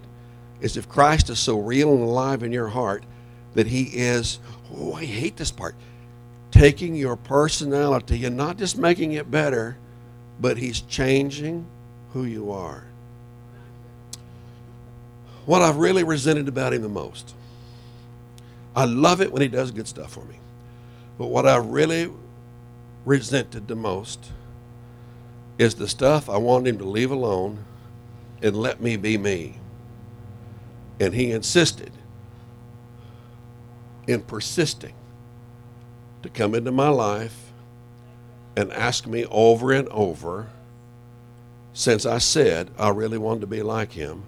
is 0.60 0.76
if 0.76 0.88
Christ 0.88 1.28
is 1.28 1.40
so 1.40 1.58
real 1.58 1.92
and 1.92 2.02
alive 2.02 2.42
in 2.42 2.52
your 2.52 2.68
heart 2.68 3.02
that 3.54 3.66
he 3.66 3.84
is, 3.84 4.38
oh, 4.72 4.94
I 4.94 5.04
hate 5.04 5.36
this 5.36 5.50
part, 5.50 5.74
taking 6.52 6.94
your 6.94 7.16
personality 7.16 8.24
and 8.24 8.36
not 8.36 8.58
just 8.58 8.78
making 8.78 9.12
it 9.12 9.28
better, 9.28 9.76
but 10.40 10.56
he's 10.56 10.80
changing 10.82 11.66
who 12.12 12.24
you 12.24 12.52
are. 12.52 12.84
What 15.46 15.62
I've 15.62 15.78
really 15.78 16.04
resented 16.04 16.46
about 16.46 16.74
him 16.74 16.82
the 16.82 16.88
most, 16.88 17.34
I 18.76 18.84
love 18.84 19.20
it 19.20 19.32
when 19.32 19.42
he 19.42 19.48
does 19.48 19.72
good 19.72 19.88
stuff 19.88 20.12
for 20.12 20.24
me. 20.24 20.38
But 21.16 21.28
what 21.28 21.46
I 21.46 21.56
really 21.56 22.12
resented 23.08 23.66
the 23.68 23.74
most 23.74 24.32
is 25.56 25.76
the 25.76 25.88
stuff 25.88 26.28
I 26.28 26.36
wanted 26.36 26.68
him 26.68 26.78
to 26.78 26.84
leave 26.84 27.10
alone 27.10 27.64
and 28.42 28.54
let 28.54 28.82
me 28.82 28.98
be 28.98 29.16
me. 29.16 29.56
And 31.00 31.14
he 31.14 31.32
insisted 31.32 31.90
in 34.06 34.20
persisting 34.20 34.92
to 36.22 36.28
come 36.28 36.54
into 36.54 36.70
my 36.70 36.90
life 36.90 37.50
and 38.54 38.70
ask 38.72 39.06
me 39.06 39.24
over 39.30 39.72
and 39.72 39.88
over 39.88 40.48
since 41.72 42.04
I 42.04 42.18
said 42.18 42.70
I 42.78 42.90
really 42.90 43.18
wanted 43.18 43.40
to 43.40 43.46
be 43.46 43.62
like 43.62 43.92
him 43.92 44.24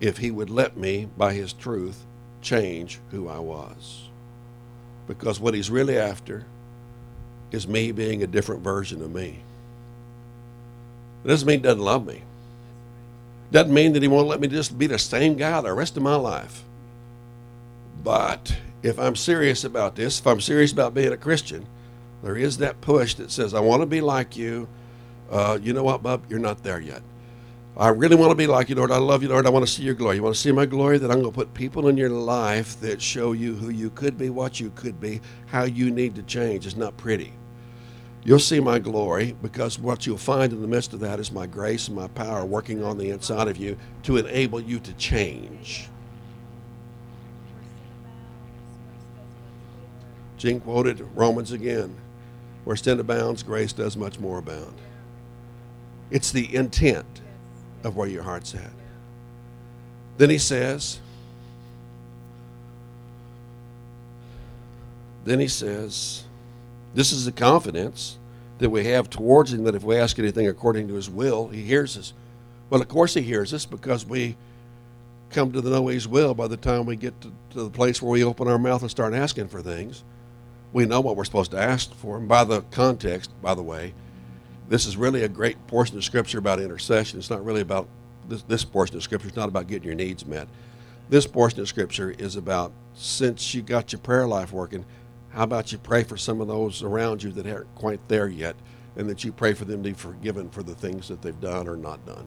if 0.00 0.18
he 0.18 0.32
would 0.32 0.50
let 0.50 0.76
me, 0.76 1.08
by 1.16 1.32
his 1.32 1.52
truth, 1.52 2.04
change 2.42 2.98
who 3.12 3.28
I 3.28 3.38
was. 3.38 4.08
Because 5.06 5.38
what 5.38 5.54
he's 5.54 5.70
really 5.70 5.96
after 5.96 6.46
is 7.54 7.66
me 7.66 7.92
being 7.92 8.22
a 8.22 8.26
different 8.26 8.62
version 8.62 9.02
of 9.02 9.12
me. 9.12 9.38
It 11.24 11.28
doesn't 11.28 11.48
mean 11.48 11.60
he 11.60 11.62
doesn't 11.62 11.80
love 11.80 12.06
me. 12.06 12.22
Doesn't 13.50 13.72
mean 13.72 13.92
that 13.94 14.02
he 14.02 14.08
won't 14.08 14.28
let 14.28 14.40
me 14.40 14.48
just 14.48 14.76
be 14.78 14.86
the 14.86 14.98
same 14.98 15.36
guy 15.36 15.60
the 15.60 15.72
rest 15.72 15.96
of 15.96 16.02
my 16.02 16.16
life. 16.16 16.62
But 18.02 18.56
if 18.82 18.98
I'm 18.98 19.16
serious 19.16 19.64
about 19.64 19.96
this, 19.96 20.20
if 20.20 20.26
I'm 20.26 20.40
serious 20.40 20.72
about 20.72 20.92
being 20.92 21.12
a 21.12 21.16
Christian, 21.16 21.66
there 22.22 22.36
is 22.36 22.58
that 22.58 22.80
push 22.80 23.14
that 23.14 23.30
says, 23.30 23.54
I 23.54 23.60
want 23.60 23.82
to 23.82 23.86
be 23.86 24.00
like 24.00 24.36
you. 24.36 24.68
Uh, 25.30 25.58
you 25.62 25.72
know 25.72 25.82
what, 25.82 26.02
Bub? 26.02 26.24
You're 26.28 26.38
not 26.38 26.62
there 26.62 26.80
yet. 26.80 27.02
I 27.76 27.88
really 27.88 28.14
want 28.14 28.30
to 28.30 28.36
be 28.36 28.46
like 28.46 28.68
you, 28.68 28.76
Lord. 28.76 28.92
I 28.92 28.98
love 28.98 29.22
you, 29.22 29.28
Lord. 29.28 29.46
I 29.46 29.50
want 29.50 29.66
to 29.66 29.72
see 29.72 29.82
your 29.82 29.94
glory. 29.94 30.16
You 30.16 30.22
want 30.22 30.34
to 30.34 30.40
see 30.40 30.52
my 30.52 30.64
glory? 30.66 30.98
That 30.98 31.10
I'm 31.10 31.20
going 31.20 31.32
to 31.32 31.34
put 31.34 31.54
people 31.54 31.88
in 31.88 31.96
your 31.96 32.10
life 32.10 32.78
that 32.80 33.02
show 33.02 33.32
you 33.32 33.54
who 33.54 33.70
you 33.70 33.90
could 33.90 34.16
be, 34.16 34.30
what 34.30 34.60
you 34.60 34.70
could 34.76 35.00
be, 35.00 35.20
how 35.46 35.64
you 35.64 35.90
need 35.90 36.14
to 36.14 36.22
change. 36.22 36.66
It's 36.66 36.76
not 36.76 36.96
pretty. 36.96 37.32
You'll 38.24 38.38
see 38.38 38.58
my 38.58 38.78
glory 38.78 39.36
because 39.42 39.78
what 39.78 40.06
you'll 40.06 40.16
find 40.16 40.52
in 40.52 40.62
the 40.62 40.66
midst 40.66 40.94
of 40.94 41.00
that 41.00 41.20
is 41.20 41.30
my 41.30 41.46
grace 41.46 41.88
and 41.88 41.96
my 41.96 42.08
power 42.08 42.44
working 42.44 42.82
on 42.82 42.96
the 42.96 43.10
inside 43.10 43.48
of 43.48 43.58
you 43.58 43.76
to 44.04 44.16
enable 44.16 44.60
you 44.60 44.80
to 44.80 44.92
change. 44.94 45.88
Jean 50.38 50.60
quoted 50.60 51.00
Romans 51.14 51.52
again, 51.52 51.94
where 52.64 52.76
sin 52.76 52.98
abounds, 52.98 53.42
grace 53.42 53.74
does 53.74 53.96
much 53.96 54.18
more 54.18 54.38
abound. 54.38 54.74
It's 56.10 56.32
the 56.32 56.54
intent 56.54 57.20
of 57.82 57.96
where 57.96 58.08
your 58.08 58.22
heart's 58.22 58.54
at. 58.54 58.72
Then 60.16 60.30
he 60.30 60.38
says, 60.38 61.00
then 65.24 65.40
he 65.40 65.48
says, 65.48 66.24
this 66.94 67.12
is 67.12 67.24
the 67.24 67.32
confidence 67.32 68.18
that 68.58 68.70
we 68.70 68.84
have 68.84 69.10
towards 69.10 69.52
him 69.52 69.64
that 69.64 69.74
if 69.74 69.82
we 69.82 69.96
ask 69.96 70.18
anything 70.18 70.46
according 70.46 70.88
to 70.88 70.94
his 70.94 71.10
will, 71.10 71.48
he 71.48 71.62
hears 71.62 71.98
us. 71.98 72.12
Well, 72.70 72.80
of 72.80 72.88
course 72.88 73.14
he 73.14 73.22
hears 73.22 73.52
us 73.52 73.66
because 73.66 74.06
we 74.06 74.36
come 75.30 75.52
to 75.52 75.60
the 75.60 75.70
know 75.70 75.88
his 75.88 76.06
will 76.06 76.34
by 76.34 76.46
the 76.46 76.56
time 76.56 76.86
we 76.86 76.96
get 76.96 77.20
to, 77.20 77.32
to 77.50 77.64
the 77.64 77.70
place 77.70 78.00
where 78.00 78.12
we 78.12 78.24
open 78.24 78.48
our 78.48 78.58
mouth 78.58 78.82
and 78.82 78.90
start 78.90 79.12
asking 79.12 79.48
for 79.48 79.60
things 79.60 80.04
we 80.74 80.84
know 80.84 81.00
what 81.00 81.16
we're 81.16 81.24
supposed 81.24 81.52
to 81.52 81.58
ask 81.58 81.94
for. 81.94 82.18
And 82.18 82.28
by 82.28 82.44
the 82.44 82.60
context, 82.72 83.30
by 83.40 83.54
the 83.54 83.62
way, 83.62 83.94
this 84.68 84.84
is 84.84 84.96
really 84.96 85.22
a 85.22 85.28
great 85.28 85.64
portion 85.68 85.96
of 85.96 86.04
Scripture 86.04 86.38
about 86.38 86.60
intercession. 86.60 87.18
It's 87.18 87.30
not 87.30 87.44
really 87.44 87.60
about 87.60 87.88
this, 88.28 88.42
this 88.42 88.64
portion 88.64 88.96
of 88.96 89.02
Scripture. 89.02 89.28
It's 89.28 89.36
not 89.36 89.48
about 89.48 89.68
getting 89.68 89.86
your 89.86 89.94
needs 89.94 90.26
met. 90.26 90.48
This 91.08 91.26
portion 91.26 91.60
of 91.60 91.68
Scripture 91.68 92.10
is 92.18 92.34
about 92.34 92.72
since 92.94 93.54
you 93.54 93.62
got 93.62 93.92
your 93.92 94.00
prayer 94.00 94.26
life 94.26 94.52
working, 94.52 94.84
how 95.34 95.42
about 95.42 95.72
you 95.72 95.78
pray 95.78 96.04
for 96.04 96.16
some 96.16 96.40
of 96.40 96.48
those 96.48 96.82
around 96.82 97.22
you 97.22 97.32
that 97.32 97.46
aren't 97.46 97.74
quite 97.74 98.00
there 98.08 98.28
yet, 98.28 98.56
and 98.96 99.08
that 99.08 99.24
you 99.24 99.32
pray 99.32 99.52
for 99.52 99.64
them 99.64 99.82
to 99.82 99.90
be 99.90 99.94
forgiven 99.94 100.48
for 100.48 100.62
the 100.62 100.74
things 100.74 101.08
that 101.08 101.22
they've 101.22 101.40
done 101.40 101.66
or 101.68 101.76
not 101.76 102.04
done. 102.06 102.26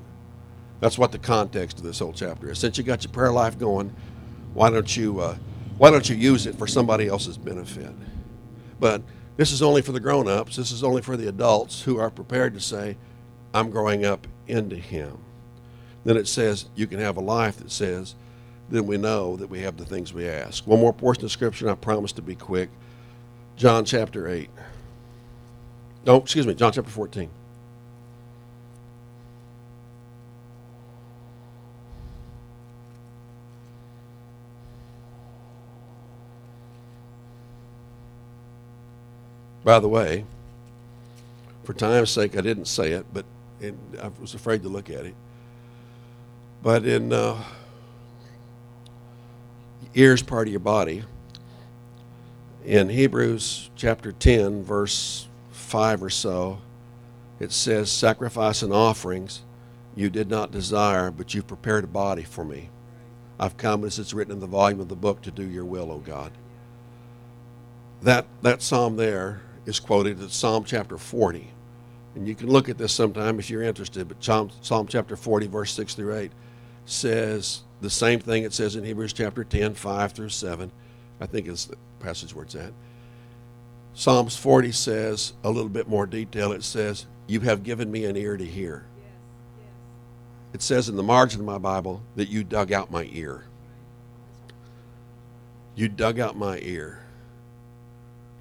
That's 0.79 0.97
what 0.97 1.11
the 1.11 1.19
context 1.19 1.77
of 1.77 1.83
this 1.83 1.99
whole 1.99 2.13
chapter 2.13 2.51
is. 2.51 2.59
Since 2.59 2.77
you 2.77 2.83
got 2.83 3.03
your 3.03 3.11
prayer 3.11 3.31
life 3.31 3.57
going, 3.57 3.95
why 4.53 4.69
don't 4.69 4.95
you 4.95 5.19
uh, 5.19 5.37
why 5.77 5.91
don't 5.91 6.09
you 6.09 6.15
use 6.15 6.45
it 6.47 6.55
for 6.55 6.67
somebody 6.67 7.07
else's 7.07 7.37
benefit? 7.37 7.93
But 8.79 9.01
this 9.37 9.51
is 9.51 9.61
only 9.61 9.81
for 9.81 9.91
the 9.91 9.99
grown 9.99 10.27
ups. 10.27 10.55
This 10.55 10.71
is 10.71 10.83
only 10.83 11.01
for 11.01 11.15
the 11.15 11.29
adults 11.29 11.81
who 11.83 11.99
are 11.99 12.09
prepared 12.09 12.55
to 12.55 12.59
say, 12.59 12.97
I'm 13.53 13.69
growing 13.69 14.03
up 14.03 14.27
into 14.47 14.75
Him. 14.75 15.17
Then 16.03 16.17
it 16.17 16.27
says, 16.27 16.65
you 16.75 16.87
can 16.87 16.99
have 16.99 17.17
a 17.17 17.21
life 17.21 17.57
that 17.57 17.71
says, 17.71 18.15
then 18.69 18.85
we 18.87 18.97
know 18.97 19.35
that 19.37 19.49
we 19.49 19.61
have 19.61 19.77
the 19.77 19.85
things 19.85 20.13
we 20.13 20.27
ask. 20.27 20.65
One 20.65 20.79
more 20.79 20.93
portion 20.93 21.25
of 21.25 21.31
Scripture, 21.31 21.65
and 21.65 21.71
I 21.71 21.75
promise 21.75 22.11
to 22.13 22.21
be 22.21 22.35
quick. 22.35 22.69
John 23.57 23.85
chapter 23.85 24.29
8. 24.29 24.51
No, 26.05 26.17
excuse 26.17 26.45
me, 26.45 26.53
John 26.53 26.71
chapter 26.71 26.91
14. 26.91 27.27
By 39.63 39.79
the 39.79 39.89
way, 39.89 40.23
for 41.63 41.73
time's 41.73 42.11
sake, 42.11 42.37
I 42.37 42.41
didn't 42.41 42.65
say 42.65 42.91
it, 42.91 43.05
but 43.11 43.25
I 44.01 44.09
was 44.21 44.35
afraid 44.35 44.61
to 44.63 44.69
look 44.69 44.91
at 44.91 45.05
it. 45.07 45.15
But 46.61 46.85
in 46.85 47.11
uh, 47.11 47.43
ears 49.95 50.21
part 50.21 50.47
of 50.47 50.51
your 50.53 50.59
body, 50.59 51.03
in 52.67 52.89
Hebrews 52.89 53.69
chapter 53.77 54.11
10, 54.11 54.61
verse 54.61 55.29
5 55.51 56.03
or 56.03 56.09
so, 56.09 56.59
it 57.39 57.53
says, 57.53 57.89
Sacrifice 57.89 58.61
and 58.61 58.73
offerings 58.73 59.43
you 59.95 60.09
did 60.09 60.29
not 60.29 60.51
desire, 60.51 61.09
but 61.09 61.33
you've 61.33 61.47
prepared 61.47 61.85
a 61.85 61.87
body 61.87 62.23
for 62.23 62.43
me. 62.43 62.69
I've 63.39 63.55
come 63.55 63.85
as 63.85 63.97
it's 63.99 64.13
written 64.13 64.33
in 64.33 64.41
the 64.41 64.47
volume 64.47 64.81
of 64.81 64.89
the 64.89 64.97
book 64.97 65.21
to 65.21 65.31
do 65.31 65.47
your 65.47 65.63
will, 65.63 65.89
O 65.89 65.99
God. 65.99 66.33
That, 68.01 68.25
that 68.41 68.61
psalm 68.61 68.97
there 68.97 69.41
is 69.65 69.79
quoted 69.79 70.19
in 70.19 70.27
Psalm 70.27 70.65
chapter 70.65 70.97
40. 70.97 71.47
And 72.15 72.27
you 72.27 72.35
can 72.35 72.49
look 72.49 72.67
at 72.67 72.77
this 72.77 72.91
sometime 72.91 73.39
if 73.39 73.49
you're 73.49 73.63
interested, 73.63 74.09
but 74.09 74.21
Psalm, 74.21 74.51
Psalm 74.59 74.87
chapter 74.87 75.15
40, 75.15 75.47
verse 75.47 75.71
6 75.71 75.93
through 75.93 76.17
8 76.17 76.31
says 76.85 77.61
the 77.79 77.89
same 77.89 78.19
thing 78.19 78.43
it 78.43 78.53
says 78.53 78.75
in 78.75 78.83
Hebrews 78.83 79.13
chapter 79.13 79.45
10, 79.45 79.73
5 79.73 80.11
through 80.11 80.29
7. 80.29 80.69
I 81.21 81.25
think 81.25 81.45
the 81.45 81.77
passage 81.99 82.33
where 82.33 82.45
it's 82.45 82.55
at. 82.55 82.73
Psalms 83.93 84.35
40 84.35 84.71
says 84.71 85.33
a 85.43 85.49
little 85.49 85.69
bit 85.69 85.87
more 85.87 86.05
detail. 86.05 86.51
It 86.51 86.63
says, 86.63 87.07
You 87.27 87.39
have 87.41 87.63
given 87.63 87.91
me 87.91 88.05
an 88.05 88.15
ear 88.15 88.37
to 88.37 88.45
hear. 88.45 88.85
It 90.53 90.61
says 90.61 90.89
in 90.89 90.95
the 90.95 91.03
margin 91.03 91.39
of 91.39 91.45
my 91.45 91.57
Bible 91.57 92.01
that 92.15 92.29
you 92.29 92.43
dug 92.43 92.71
out 92.71 92.91
my 92.91 93.09
ear. 93.11 93.45
You 95.75 95.87
dug 95.87 96.19
out 96.19 96.37
my 96.37 96.59
ear. 96.59 96.99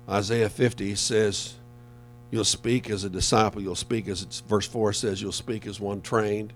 Isaiah 0.09 0.49
50 0.49 0.95
says, 0.95 1.55
You'll 2.31 2.45
speak 2.45 2.91
as 2.91 3.05
a 3.05 3.11
disciple. 3.11 3.63
You'll 3.63 3.75
speak 3.75 4.09
as 4.09 4.23
it's, 4.23 4.41
verse 4.41 4.67
4 4.67 4.93
says, 4.93 5.23
You'll 5.23 5.33
speak 5.33 5.67
as 5.67 5.81
one 5.81 6.01
trained. 6.01 6.53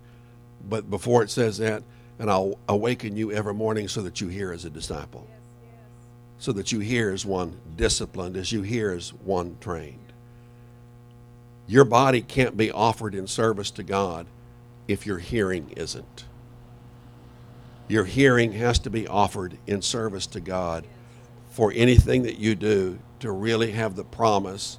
But 0.68 0.90
before 0.90 1.22
it 1.22 1.30
says 1.30 1.58
that, 1.58 1.82
and 2.18 2.30
I'll 2.30 2.58
awaken 2.68 3.16
you 3.16 3.32
every 3.32 3.54
morning 3.54 3.88
so 3.88 4.02
that 4.02 4.20
you 4.20 4.28
hear 4.28 4.52
as 4.52 4.66
a 4.66 4.70
disciple. 4.70 5.26
Yes, 5.26 5.38
yes. 5.38 5.39
So 6.40 6.50
that 6.53 6.72
you 6.72 6.81
hear 6.81 7.12
as 7.12 7.24
one 7.24 7.57
disciplined, 7.76 8.37
as 8.37 8.50
you 8.50 8.62
hear 8.62 8.90
as 8.90 9.14
one 9.14 9.59
trained. 9.61 10.12
Your 11.68 11.85
body 11.85 12.22
can't 12.22 12.57
be 12.57 12.72
offered 12.72 13.14
in 13.14 13.29
service 13.29 13.70
to 13.72 13.85
God 13.85 14.26
if 14.88 15.07
your 15.07 15.18
hearing 15.18 15.70
isn't. 15.76 16.24
Your 17.87 18.05
hearing 18.05 18.53
has 18.55 18.81
to 18.81 18.90
be 18.90 19.07
offered 19.07 19.59
in 19.68 19.83
service 19.83 20.26
to 20.29 20.40
God 20.40 20.87
for 21.50 21.72
anything 21.76 22.24
that 22.24 22.38
you 22.38 22.57
do 22.57 22.98
to 23.20 23.31
really 23.31 23.70
have 23.70 23.94
the 23.94 24.05
promise 24.05 24.79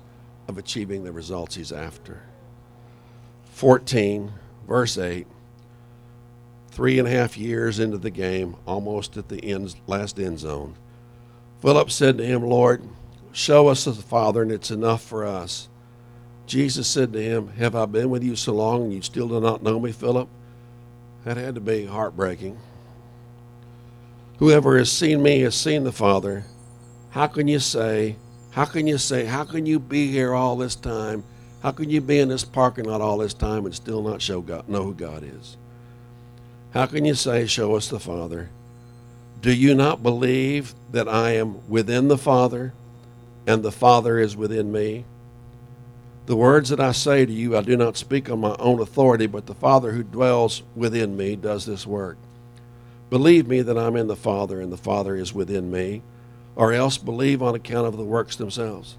of 0.49 0.57
achieving 0.57 1.05
the 1.05 1.13
results 1.13 1.55
He's 1.55 1.71
after. 1.71 2.23
14, 3.53 4.33
verse 4.67 4.97
8 4.97 5.27
three 6.71 6.97
and 6.99 7.07
a 7.07 7.11
half 7.11 7.37
years 7.37 7.79
into 7.79 7.97
the 7.97 8.09
game, 8.09 8.55
almost 8.65 9.17
at 9.17 9.27
the 9.27 9.43
end, 9.43 9.75
last 9.87 10.19
end 10.19 10.39
zone. 10.39 10.75
Philip 11.61 11.91
said 11.91 12.17
to 12.17 12.25
him, 12.25 12.43
Lord, 12.43 12.83
show 13.31 13.67
us 13.67 13.85
the 13.85 13.93
Father, 13.93 14.41
and 14.41 14.51
it's 14.51 14.71
enough 14.71 15.03
for 15.03 15.25
us. 15.25 15.69
Jesus 16.47 16.87
said 16.87 17.13
to 17.13 17.21
him, 17.21 17.49
Have 17.53 17.75
I 17.75 17.85
been 17.85 18.09
with 18.09 18.23
you 18.23 18.35
so 18.35 18.53
long 18.53 18.83
and 18.83 18.93
you 18.93 19.01
still 19.01 19.27
do 19.27 19.39
not 19.39 19.63
know 19.63 19.79
me, 19.79 19.91
Philip? 19.91 20.27
That 21.23 21.37
had 21.37 21.55
to 21.55 21.61
be 21.61 21.85
heartbreaking. 21.85 22.57
Whoever 24.39 24.77
has 24.79 24.91
seen 24.91 25.21
me 25.21 25.41
has 25.41 25.55
seen 25.55 25.83
the 25.83 25.91
Father. 25.91 26.45
How 27.11 27.27
can 27.27 27.47
you 27.47 27.59
say, 27.59 28.15
how 28.51 28.65
can 28.65 28.87
you 28.87 28.97
say, 28.97 29.25
how 29.25 29.43
can 29.43 29.65
you 29.67 29.79
be 29.79 30.11
here 30.11 30.33
all 30.33 30.57
this 30.57 30.75
time? 30.75 31.23
How 31.61 31.71
can 31.71 31.91
you 31.91 32.01
be 32.01 32.19
in 32.19 32.29
this 32.29 32.43
parking 32.43 32.85
lot 32.85 33.01
all 33.01 33.19
this 33.19 33.35
time 33.35 33.65
and 33.65 33.75
still 33.75 34.01
not 34.01 34.21
show 34.21 34.41
God, 34.41 34.67
know 34.67 34.83
who 34.83 34.95
God 34.95 35.23
is? 35.23 35.57
How 36.73 36.87
can 36.87 37.05
you 37.05 37.13
say, 37.13 37.45
Show 37.45 37.75
us 37.75 37.89
the 37.89 37.99
Father? 37.99 38.49
Do 39.41 39.51
you 39.51 39.73
not 39.73 40.03
believe 40.03 40.75
that 40.91 41.09
I 41.09 41.31
am 41.31 41.67
within 41.67 42.07
the 42.07 42.17
Father 42.17 42.73
and 43.47 43.63
the 43.63 43.71
Father 43.71 44.19
is 44.19 44.37
within 44.37 44.71
me? 44.71 45.05
The 46.27 46.35
words 46.35 46.69
that 46.69 46.79
I 46.79 46.91
say 46.91 47.25
to 47.25 47.31
you, 47.31 47.57
I 47.57 47.61
do 47.61 47.75
not 47.75 47.97
speak 47.97 48.29
on 48.29 48.39
my 48.39 48.55
own 48.59 48.79
authority, 48.79 49.25
but 49.25 49.47
the 49.47 49.55
Father 49.55 49.93
who 49.93 50.03
dwells 50.03 50.61
within 50.75 51.17
me 51.17 51.35
does 51.35 51.65
this 51.65 51.87
work. 51.87 52.17
Believe 53.09 53.47
me 53.47 53.63
that 53.63 53.79
I'm 53.79 53.95
in 53.95 54.07
the 54.07 54.15
Father 54.15 54.61
and 54.61 54.71
the 54.71 54.77
Father 54.77 55.15
is 55.15 55.33
within 55.33 55.71
me, 55.71 56.03
or 56.55 56.71
else 56.71 56.99
believe 56.99 57.41
on 57.41 57.55
account 57.55 57.87
of 57.87 57.97
the 57.97 58.03
works 58.03 58.35
themselves. 58.35 58.95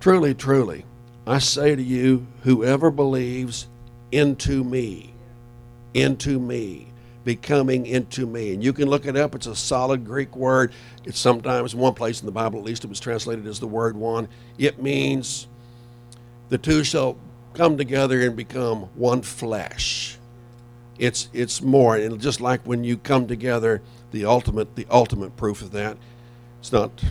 Truly, 0.00 0.34
truly, 0.34 0.84
I 1.26 1.38
say 1.38 1.74
to 1.74 1.82
you, 1.82 2.26
whoever 2.42 2.90
believes 2.90 3.68
into 4.12 4.62
me, 4.62 5.14
into 5.94 6.38
me, 6.38 6.89
becoming 7.24 7.86
into 7.86 8.26
me. 8.26 8.54
And 8.54 8.62
you 8.62 8.72
can 8.72 8.88
look 8.88 9.06
it 9.06 9.16
up. 9.16 9.34
It's 9.34 9.46
a 9.46 9.56
solid 9.56 10.04
Greek 10.04 10.34
word. 10.36 10.72
It's 11.04 11.18
sometimes 11.18 11.74
one 11.74 11.94
place 11.94 12.20
in 12.20 12.26
the 12.26 12.32
Bible, 12.32 12.58
at 12.58 12.64
least 12.64 12.84
it 12.84 12.88
was 12.88 13.00
translated 13.00 13.46
as 13.46 13.60
the 13.60 13.66
word 13.66 13.96
one. 13.96 14.28
It 14.58 14.82
means 14.82 15.46
the 16.48 16.58
two 16.58 16.84
shall 16.84 17.16
come 17.54 17.76
together 17.76 18.20
and 18.20 18.36
become 18.36 18.82
one 18.94 19.22
flesh. 19.22 20.16
It's 20.98 21.30
it's 21.32 21.62
more, 21.62 21.96
and 21.96 22.20
just 22.20 22.42
like 22.42 22.60
when 22.66 22.84
you 22.84 22.98
come 22.98 23.26
together, 23.26 23.80
the 24.12 24.26
ultimate 24.26 24.76
the 24.76 24.86
ultimate 24.90 25.36
proof 25.36 25.62
of 25.62 25.70
that. 25.72 25.96
It's 26.58 26.72
not 26.72 27.02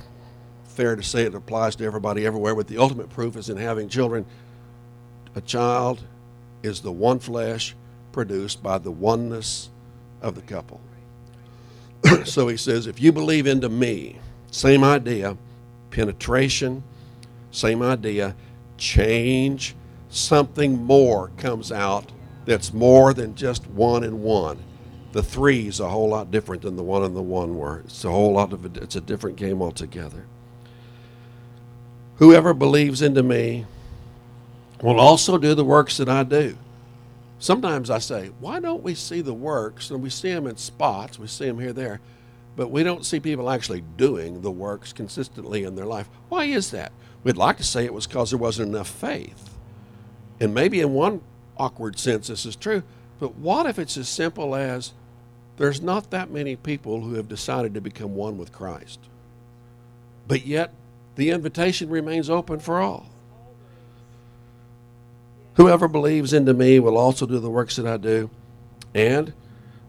fair 0.65 0.95
to 0.95 1.01
say 1.01 1.23
it 1.23 1.33
applies 1.33 1.75
to 1.77 1.85
everybody 1.85 2.25
everywhere, 2.25 2.53
but 2.53 2.67
the 2.67 2.77
ultimate 2.77 3.09
proof 3.09 3.35
is 3.35 3.49
in 3.49 3.57
having 3.57 3.89
children. 3.89 4.25
A 5.35 5.41
child 5.41 6.03
is 6.61 6.81
the 6.81 6.91
one 6.91 7.19
flesh 7.19 7.75
produced 8.11 8.61
by 8.61 8.77
the 8.77 8.91
oneness 8.91 9.69
of 10.21 10.35
the 10.35 10.41
couple. 10.41 10.81
so 12.25 12.47
he 12.47 12.57
says, 12.57 12.87
if 12.87 13.01
you 13.01 13.11
believe 13.11 13.47
into 13.47 13.69
me, 13.69 14.19
same 14.51 14.83
idea, 14.83 15.37
penetration, 15.91 16.83
same 17.51 17.81
idea, 17.81 18.35
change, 18.77 19.75
something 20.09 20.83
more 20.83 21.29
comes 21.37 21.71
out 21.71 22.11
that's 22.45 22.73
more 22.73 23.13
than 23.13 23.35
just 23.35 23.67
one 23.67 24.03
and 24.03 24.21
one. 24.23 24.57
The 25.11 25.23
three 25.23 25.67
is 25.67 25.79
a 25.79 25.89
whole 25.89 26.09
lot 26.09 26.31
different 26.31 26.61
than 26.61 26.75
the 26.75 26.83
one 26.83 27.03
and 27.03 27.15
the 27.15 27.21
one 27.21 27.57
were. 27.57 27.79
It's 27.79 28.03
a 28.05 28.11
whole 28.11 28.33
lot 28.33 28.53
of 28.53 28.77
it's 28.77 28.95
a 28.95 29.01
different 29.01 29.37
game 29.37 29.61
altogether. 29.61 30.25
Whoever 32.17 32.53
believes 32.53 33.01
into 33.01 33.23
me 33.23 33.65
will 34.81 34.99
also 34.99 35.37
do 35.37 35.55
the 35.55 35.65
works 35.65 35.97
that 35.97 36.09
I 36.09 36.23
do. 36.23 36.57
Sometimes 37.39 37.89
I 37.89 37.99
say, 37.99 38.31
why 38.41 38.59
don't 38.59 38.83
we 38.83 38.93
see 38.93 39.21
the 39.21 39.33
works? 39.33 39.89
And 39.89 40.03
we 40.03 40.09
see 40.09 40.31
them 40.33 40.45
in 40.45 40.57
spots, 40.57 41.17
we 41.17 41.27
see 41.27 41.45
them 41.45 41.59
here, 41.59 41.73
there, 41.73 42.01
but 42.57 42.69
we 42.69 42.83
don't 42.83 43.05
see 43.05 43.21
people 43.21 43.49
actually 43.49 43.81
doing 43.95 44.41
the 44.41 44.51
works 44.51 44.91
consistently 44.91 45.63
in 45.63 45.75
their 45.75 45.85
life. 45.85 46.09
Why 46.27 46.45
is 46.45 46.71
that? 46.71 46.91
We'd 47.23 47.37
like 47.37 47.57
to 47.57 47.63
say 47.63 47.85
it 47.85 47.93
was 47.93 48.07
because 48.07 48.31
there 48.31 48.39
wasn't 48.39 48.69
enough 48.69 48.89
faith. 48.89 49.49
And 50.41 50.53
maybe 50.53 50.81
in 50.81 50.93
one 50.93 51.21
awkward 51.57 51.97
sense 51.97 52.27
this 52.27 52.45
is 52.45 52.57
true, 52.57 52.83
but 53.19 53.35
what 53.35 53.65
if 53.65 53.79
it's 53.79 53.97
as 53.97 54.09
simple 54.09 54.55
as 54.55 54.93
there's 55.57 55.81
not 55.81 56.11
that 56.11 56.31
many 56.31 56.55
people 56.55 57.01
who 57.01 57.15
have 57.15 57.27
decided 57.27 57.73
to 57.73 57.81
become 57.81 58.15
one 58.15 58.37
with 58.37 58.51
Christ? 58.51 58.99
But 60.27 60.45
yet 60.45 60.73
the 61.15 61.29
invitation 61.29 61.89
remains 61.89 62.29
open 62.29 62.59
for 62.59 62.81
all. 62.81 63.07
Whoever 65.59 65.89
believes 65.89 66.31
into 66.31 66.53
me 66.53 66.79
will 66.79 66.97
also 66.97 67.25
do 67.25 67.37
the 67.37 67.49
works 67.49 67.75
that 67.75 67.85
I 67.85 67.97
do, 67.97 68.29
and 68.95 69.33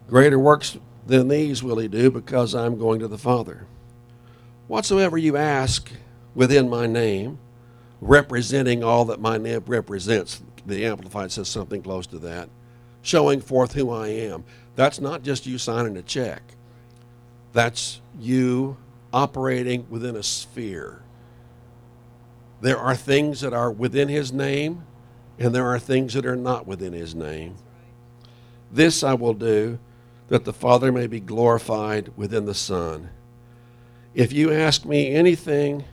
greater 0.09 0.37
works 0.37 0.77
than 1.07 1.29
these 1.29 1.63
will 1.63 1.79
he 1.79 1.87
do, 1.87 2.11
because 2.11 2.53
I'm 2.53 2.77
going 2.77 2.99
to 2.99 3.07
the 3.07 3.17
Father. 3.17 3.65
Whatsoever 4.67 5.17
you 5.17 5.37
ask 5.37 5.89
within 6.35 6.69
my 6.69 6.87
name, 6.87 7.39
representing 8.01 8.83
all 8.83 9.05
that 9.05 9.21
my 9.21 9.37
name 9.37 9.63
represents, 9.65 10.41
the 10.65 10.85
Amplified 10.85 11.31
says 11.31 11.47
something 11.47 11.81
close 11.81 12.05
to 12.07 12.19
that, 12.19 12.49
showing 13.01 13.39
forth 13.39 13.71
who 13.71 13.91
I 13.91 14.09
am. 14.09 14.43
That's 14.75 14.99
not 14.99 15.23
just 15.23 15.45
you 15.45 15.57
signing 15.57 15.95
a 15.95 16.01
check, 16.01 16.41
that's 17.53 18.01
you 18.19 18.75
operating 19.13 19.87
within 19.89 20.17
a 20.17 20.23
sphere. 20.23 21.01
There 22.59 22.77
are 22.77 22.93
things 22.93 23.39
that 23.39 23.53
are 23.53 23.71
within 23.71 24.09
his 24.09 24.33
name 24.33 24.83
and 25.41 25.55
there 25.55 25.67
are 25.67 25.79
things 25.79 26.13
that 26.13 26.25
are 26.25 26.35
not 26.35 26.67
within 26.67 26.93
his 26.93 27.15
name. 27.15 27.55
This 28.71 29.03
I 29.03 29.15
will 29.15 29.33
do, 29.33 29.79
that 30.27 30.45
the 30.45 30.53
Father 30.53 30.91
may 30.91 31.07
be 31.07 31.19
glorified 31.19 32.11
within 32.15 32.45
the 32.45 32.53
Son. 32.53 33.09
If 34.13 34.31
you 34.31 34.53
ask 34.53 34.85
me 34.85 35.13
anything 35.13 35.83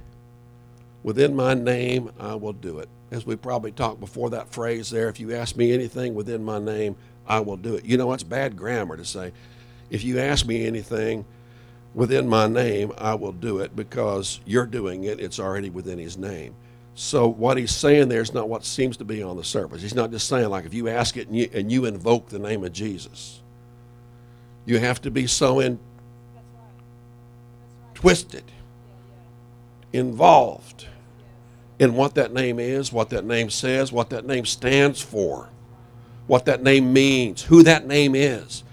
within 1.02 1.34
my 1.34 1.54
name, 1.54 2.12
I 2.20 2.34
will 2.34 2.52
do 2.52 2.78
it. 2.78 2.88
As 3.11 3.24
we 3.24 3.37
probably 3.37 3.72
talked 3.72 4.00
before 4.00 4.30
that 4.30 4.50
phrase 4.50 4.90
there, 4.90 5.08
if 5.08 5.18
you 5.18 5.34
ask 5.34 5.56
me 5.56 5.72
anything 5.72 6.14
within 6.14 6.44
my 6.44 6.58
name, 6.58 6.96
I 7.26 7.40
will 7.40 7.56
do 7.56 7.74
it. 7.74 7.87
You 7.87 7.96
know, 7.96 8.12
it's 8.12 8.22
bad 8.22 8.54
grammar 8.54 8.96
to 8.98 9.04
say, 9.04 9.32
if 9.88 10.04
you 10.04 10.18
ask 10.18 10.44
me 10.46 10.66
anything 10.66 11.24
within 11.94 12.28
my 12.28 12.46
name, 12.46 12.92
I 12.98 13.14
will 13.14 13.32
do 13.32 13.61
it 13.61 13.74
because 13.74 14.40
you're 14.44 14.66
doing 14.66 15.04
it. 15.04 15.20
It's 15.20 15.40
already 15.40 15.70
within 15.70 15.98
his 15.98 16.18
name. 16.18 16.54
So 17.00 17.28
what 17.28 17.56
he's 17.56 17.72
saying 17.72 18.08
there 18.08 18.20
is 18.20 18.34
not 18.34 18.48
what 18.48 18.64
seems 18.64 18.96
to 18.96 19.04
be 19.04 19.22
on 19.22 19.37
the 19.37 19.44
surface. 19.44 19.82
He's 19.82 19.94
not 19.94 20.11
just 20.11 20.26
saying 20.26 20.48
like 20.48 20.64
if 20.64 20.74
you 20.74 20.88
ask 20.88 21.16
it 21.16 21.28
and 21.28 21.37
you, 21.37 21.48
and 21.54 21.70
you 21.70 21.84
invoke 21.84 22.28
the 22.28 22.40
name 22.40 22.64
of 22.64 22.72
Jesus, 22.72 23.40
you 24.66 24.80
have 24.80 25.00
to 25.02 25.11
be 25.12 25.28
so 25.28 25.61
in 25.61 25.78
That's 26.34 26.44
right. 26.52 26.61
That's 26.64 27.87
right. 27.87 27.94
twisted, 27.94 28.44
involved 29.92 30.88
in 31.78 31.94
what 31.94 32.16
that 32.16 32.32
name 32.32 32.58
is, 32.58 32.92
what 32.92 33.11
that 33.11 33.24
name 33.24 33.48
says, 33.48 33.92
what 33.92 34.11
that 34.11 34.26
name 34.26 34.44
stands 34.44 35.00
for, 35.00 35.50
what 36.26 36.46
that 36.46 36.64
name 36.64 36.92
means, 36.92 37.44
who 37.44 37.62
that 37.62 37.87
name 37.87 38.16
is. 38.16 38.64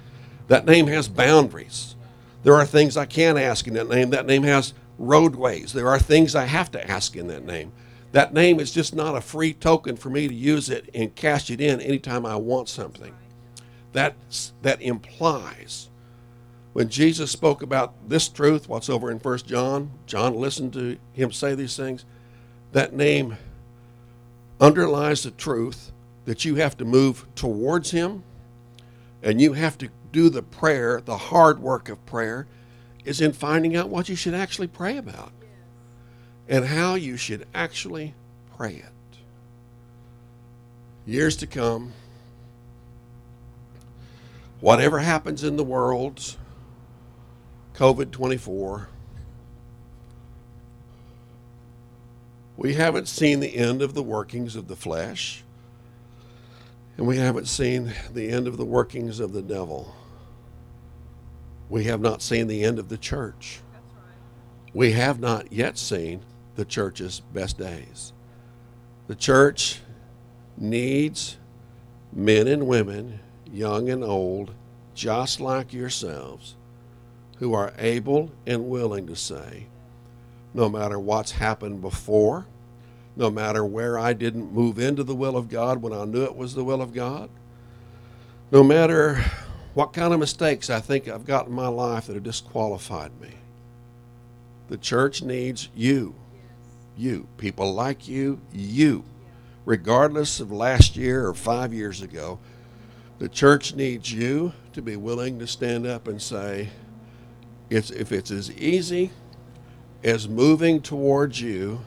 That 0.47 0.65
name 0.65 0.87
has 0.87 1.07
boundaries. 1.07 1.93
There 2.41 2.55
are 2.55 2.65
things 2.65 2.97
I 2.97 3.05
can't 3.05 3.37
ask 3.37 3.67
in 3.67 3.75
that 3.75 3.87
name. 3.87 4.09
That 4.09 4.25
name 4.25 4.41
has 4.41 4.73
roadways. 4.97 5.73
There 5.73 5.89
are 5.89 5.99
things 5.99 6.33
I 6.33 6.45
have 6.45 6.71
to 6.71 6.89
ask 6.89 7.15
in 7.15 7.27
that 7.27 7.45
name. 7.45 7.71
That 8.15 8.33
name 8.33 8.61
is 8.61 8.71
just 8.71 8.95
not 8.95 9.17
a 9.17 9.19
free 9.19 9.51
token 9.51 9.97
for 9.97 10.09
me 10.09 10.29
to 10.29 10.33
use 10.33 10.69
it 10.69 10.89
and 10.93 11.13
cash 11.13 11.51
it 11.51 11.59
in 11.59 11.81
anytime 11.81 12.25
I 12.25 12.37
want 12.37 12.69
something. 12.69 13.13
That's, 13.91 14.53
that 14.61 14.81
implies 14.81 15.89
when 16.71 16.87
Jesus 16.87 17.29
spoke 17.29 17.61
about 17.61 18.07
this 18.07 18.29
truth, 18.29 18.69
what's 18.69 18.89
over 18.89 19.11
in 19.11 19.19
First 19.19 19.47
John, 19.47 19.91
John 20.05 20.33
listened 20.33 20.71
to 20.73 20.97
him 21.11 21.33
say 21.33 21.55
these 21.55 21.75
things. 21.75 22.05
That 22.71 22.93
name 22.93 23.35
underlies 24.61 25.23
the 25.23 25.31
truth 25.31 25.91
that 26.23 26.45
you 26.45 26.55
have 26.55 26.77
to 26.77 26.85
move 26.85 27.25
towards 27.35 27.91
him 27.91 28.23
and 29.21 29.41
you 29.41 29.51
have 29.51 29.77
to 29.79 29.89
do 30.13 30.29
the 30.29 30.41
prayer, 30.41 31.01
the 31.03 31.17
hard 31.17 31.59
work 31.59 31.89
of 31.89 32.05
prayer 32.05 32.47
is 33.03 33.19
in 33.19 33.33
finding 33.33 33.75
out 33.75 33.89
what 33.89 34.07
you 34.07 34.15
should 34.15 34.33
actually 34.33 34.67
pray 34.67 34.95
about 34.95 35.33
and 36.47 36.65
how 36.65 36.95
you 36.95 37.17
should 37.17 37.47
actually 37.53 38.13
pray 38.55 38.75
it. 38.75 39.17
Years 41.05 41.35
to 41.37 41.47
come, 41.47 41.93
whatever 44.59 44.99
happens 44.99 45.43
in 45.43 45.55
the 45.55 45.63
world, 45.63 46.37
COVID 47.75 48.11
24, 48.11 48.89
we 52.57 52.73
haven't 52.73 53.07
seen 53.07 53.39
the 53.39 53.55
end 53.55 53.81
of 53.81 53.93
the 53.93 54.03
workings 54.03 54.55
of 54.55 54.67
the 54.67 54.75
flesh, 54.75 55.43
and 56.97 57.05
we 57.05 57.17
haven't 57.17 57.47
seen 57.47 57.93
the 58.13 58.29
end 58.29 58.47
of 58.47 58.57
the 58.57 58.65
workings 58.65 59.19
of 59.19 59.33
the 59.33 59.41
devil. 59.41 59.95
We 61.69 61.85
have 61.85 61.99
not 61.99 62.21
seen 62.21 62.47
the 62.47 62.63
end 62.63 62.79
of 62.79 62.89
the 62.89 62.97
church. 62.97 63.59
We 64.73 64.93
have 64.93 65.19
not 65.19 65.51
yet 65.51 65.77
seen 65.77 66.21
the 66.55 66.65
church's 66.65 67.19
best 67.33 67.57
days. 67.57 68.13
The 69.07 69.15
church 69.15 69.81
needs 70.57 71.37
men 72.13 72.47
and 72.47 72.67
women, 72.67 73.19
young 73.51 73.89
and 73.89 74.03
old, 74.03 74.51
just 74.93 75.39
like 75.39 75.73
yourselves 75.73 76.55
who 77.37 77.53
are 77.53 77.73
able 77.77 78.31
and 78.47 78.69
willing 78.69 79.07
to 79.07 79.15
say, 79.15 79.67
no 80.53 80.69
matter 80.69 80.97
what's 80.97 81.31
happened 81.31 81.81
before, 81.81 82.45
no 83.17 83.29
matter 83.29 83.63
where 83.65 83.99
I 83.99 84.13
didn't 84.13 84.53
move 84.53 84.79
into 84.79 85.03
the 85.03 85.15
will 85.15 85.35
of 85.35 85.49
God 85.49 85.81
when 85.81 85.93
I 85.93 86.05
knew 86.05 86.23
it 86.23 86.35
was 86.35 86.55
the 86.55 86.63
will 86.63 86.81
of 86.81 86.93
God, 86.93 87.29
no 88.51 88.63
matter 88.63 89.23
what 89.73 89.91
kind 89.91 90.13
of 90.13 90.19
mistakes 90.19 90.69
I 90.69 90.79
think 90.79 91.07
I've 91.07 91.25
got 91.25 91.47
in 91.47 91.53
my 91.53 91.67
life 91.67 92.07
that 92.07 92.13
have 92.13 92.23
disqualified 92.23 93.11
me, 93.19 93.31
the 94.69 94.77
church 94.77 95.21
needs 95.21 95.69
you. 95.75 96.15
You. 96.97 97.27
People 97.37 97.73
like 97.73 98.07
you, 98.07 98.39
you. 98.53 99.03
Regardless 99.65 100.39
of 100.39 100.51
last 100.51 100.95
year 100.95 101.27
or 101.27 101.33
five 101.33 101.73
years 101.73 102.01
ago, 102.01 102.39
the 103.17 103.29
church 103.29 103.73
needs 103.73 104.11
you 104.11 104.53
to 104.73 104.81
be 104.81 104.95
willing 104.95 105.39
to 105.39 105.47
stand 105.47 105.85
up 105.87 106.07
and 106.07 106.21
say, 106.21 106.69
it's, 107.69 107.89
if 107.89 108.11
it's 108.11 108.31
as 108.31 108.51
easy 108.51 109.11
as 110.03 110.29
moving 110.29 110.81
towards 110.81 111.41
you 111.41 111.81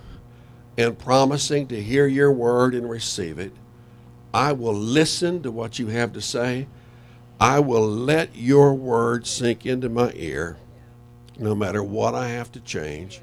and 0.77 0.99
promising 0.99 1.67
to 1.69 1.83
hear 1.83 2.07
your 2.07 2.33
word 2.33 2.75
and 2.75 2.89
receive 2.89 3.39
it, 3.39 3.53
I 4.33 4.53
will 4.53 4.75
listen 4.75 5.43
to 5.43 5.51
what 5.51 5.79
you 5.79 5.89
have 5.89 6.13
to 6.15 6.21
say. 6.21 6.67
I 7.41 7.61
will 7.61 7.87
let 7.87 8.35
your 8.35 8.75
word 8.75 9.27
sink 9.27 9.65
into 9.65 9.89
my 9.89 10.13
ear, 10.15 10.57
no 11.39 11.55
matter 11.55 11.83
what 11.83 12.15
I 12.15 12.29
have 12.29 12.51
to 12.53 12.61
change, 12.61 13.21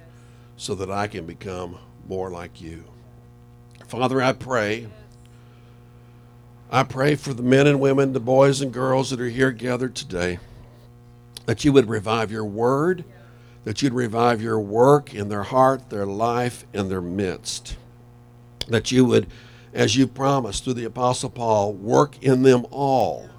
so 0.57 0.75
that 0.75 0.89
I 0.89 1.07
can 1.07 1.25
become 1.25 1.77
more 2.07 2.29
like 2.29 2.61
you. 2.61 2.83
Father, 3.87 4.21
I 4.21 4.33
pray. 4.33 4.87
I 6.71 6.83
pray 6.83 7.15
for 7.15 7.33
the 7.33 7.43
men 7.43 7.67
and 7.67 7.79
women, 7.79 8.13
the 8.13 8.19
boys 8.19 8.61
and 8.61 8.73
girls 8.73 9.09
that 9.09 9.21
are 9.21 9.29
here 9.29 9.51
gathered 9.51 9.95
today 9.95 10.39
that 11.45 11.63
you 11.63 11.71
would 11.71 11.89
revive 11.89 12.31
your 12.31 12.45
word, 12.45 13.03
that 13.63 13.81
you'd 13.81 13.93
revive 13.93 14.41
your 14.41 14.59
work 14.59 15.13
in 15.13 15.29
their 15.29 15.43
heart, 15.43 15.89
their 15.89 16.05
life, 16.05 16.65
in 16.73 16.89
their 16.89 17.01
midst. 17.01 17.77
That 18.67 18.91
you 18.91 19.05
would, 19.05 19.27
as 19.73 19.95
you 19.95 20.07
promised 20.07 20.63
through 20.63 20.73
the 20.73 20.85
Apostle 20.85 21.29
Paul, 21.29 21.73
work 21.73 22.21
in 22.21 22.41
them 22.41 22.65
all, 22.71 23.29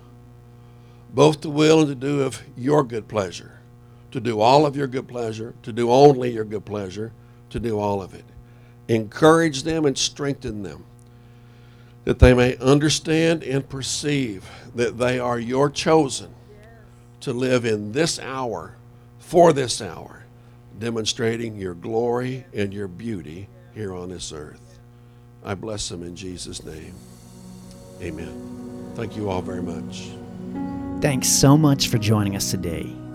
both 1.13 1.41
to 1.41 1.51
will 1.51 1.81
and 1.81 1.89
to 1.89 1.95
do 1.95 2.23
of 2.23 2.43
your 2.57 2.85
good 2.85 3.09
pleasure, 3.09 3.56
to 4.17 4.21
do 4.23 4.41
all 4.41 4.65
of 4.65 4.75
your 4.75 4.87
good 4.87 5.07
pleasure, 5.07 5.53
to 5.63 5.71
do 5.71 5.91
only 5.91 6.31
your 6.31 6.43
good 6.43 6.65
pleasure, 6.65 7.13
to 7.51 7.61
do 7.61 7.79
all 7.79 8.01
of 8.01 8.15
it. 8.15 8.25
Encourage 8.89 9.63
them 9.63 9.85
and 9.85 9.99
strengthen 9.99 10.63
them 10.63 10.87
that 12.07 12.19
they 12.19 12.33
may 12.33 12.57
understand 12.57 13.43
and 13.43 13.69
perceive 13.69 14.49
that 14.75 14.97
they 14.97 15.19
are 15.19 15.39
your 15.39 15.69
chosen 15.69 16.35
to 17.21 17.35
live 17.35 17.67
in 17.67 17.93
this 17.93 18.19
hour, 18.19 18.75
for 19.19 19.53
this 19.53 19.83
hour, 19.83 20.25
demonstrating 20.79 21.55
your 21.55 21.75
glory 21.75 22.47
and 22.55 22.73
your 22.73 22.89
beauty 22.89 23.51
here 23.75 23.95
on 23.95 24.09
this 24.09 24.33
earth. 24.33 24.79
I 25.45 25.55
bless 25.55 25.91
them 25.91 26.03
in 26.03 26.17
Jesus' 26.17 26.65
name. 26.65 26.95
Amen. 28.01 28.93
Thank 28.95 29.15
you 29.15 29.29
all 29.29 29.43
very 29.43 29.63
much. 29.63 30.09
Thanks 31.03 31.29
so 31.29 31.59
much 31.59 31.89
for 31.89 31.99
joining 31.99 32.35
us 32.35 32.51
today. 32.51 32.97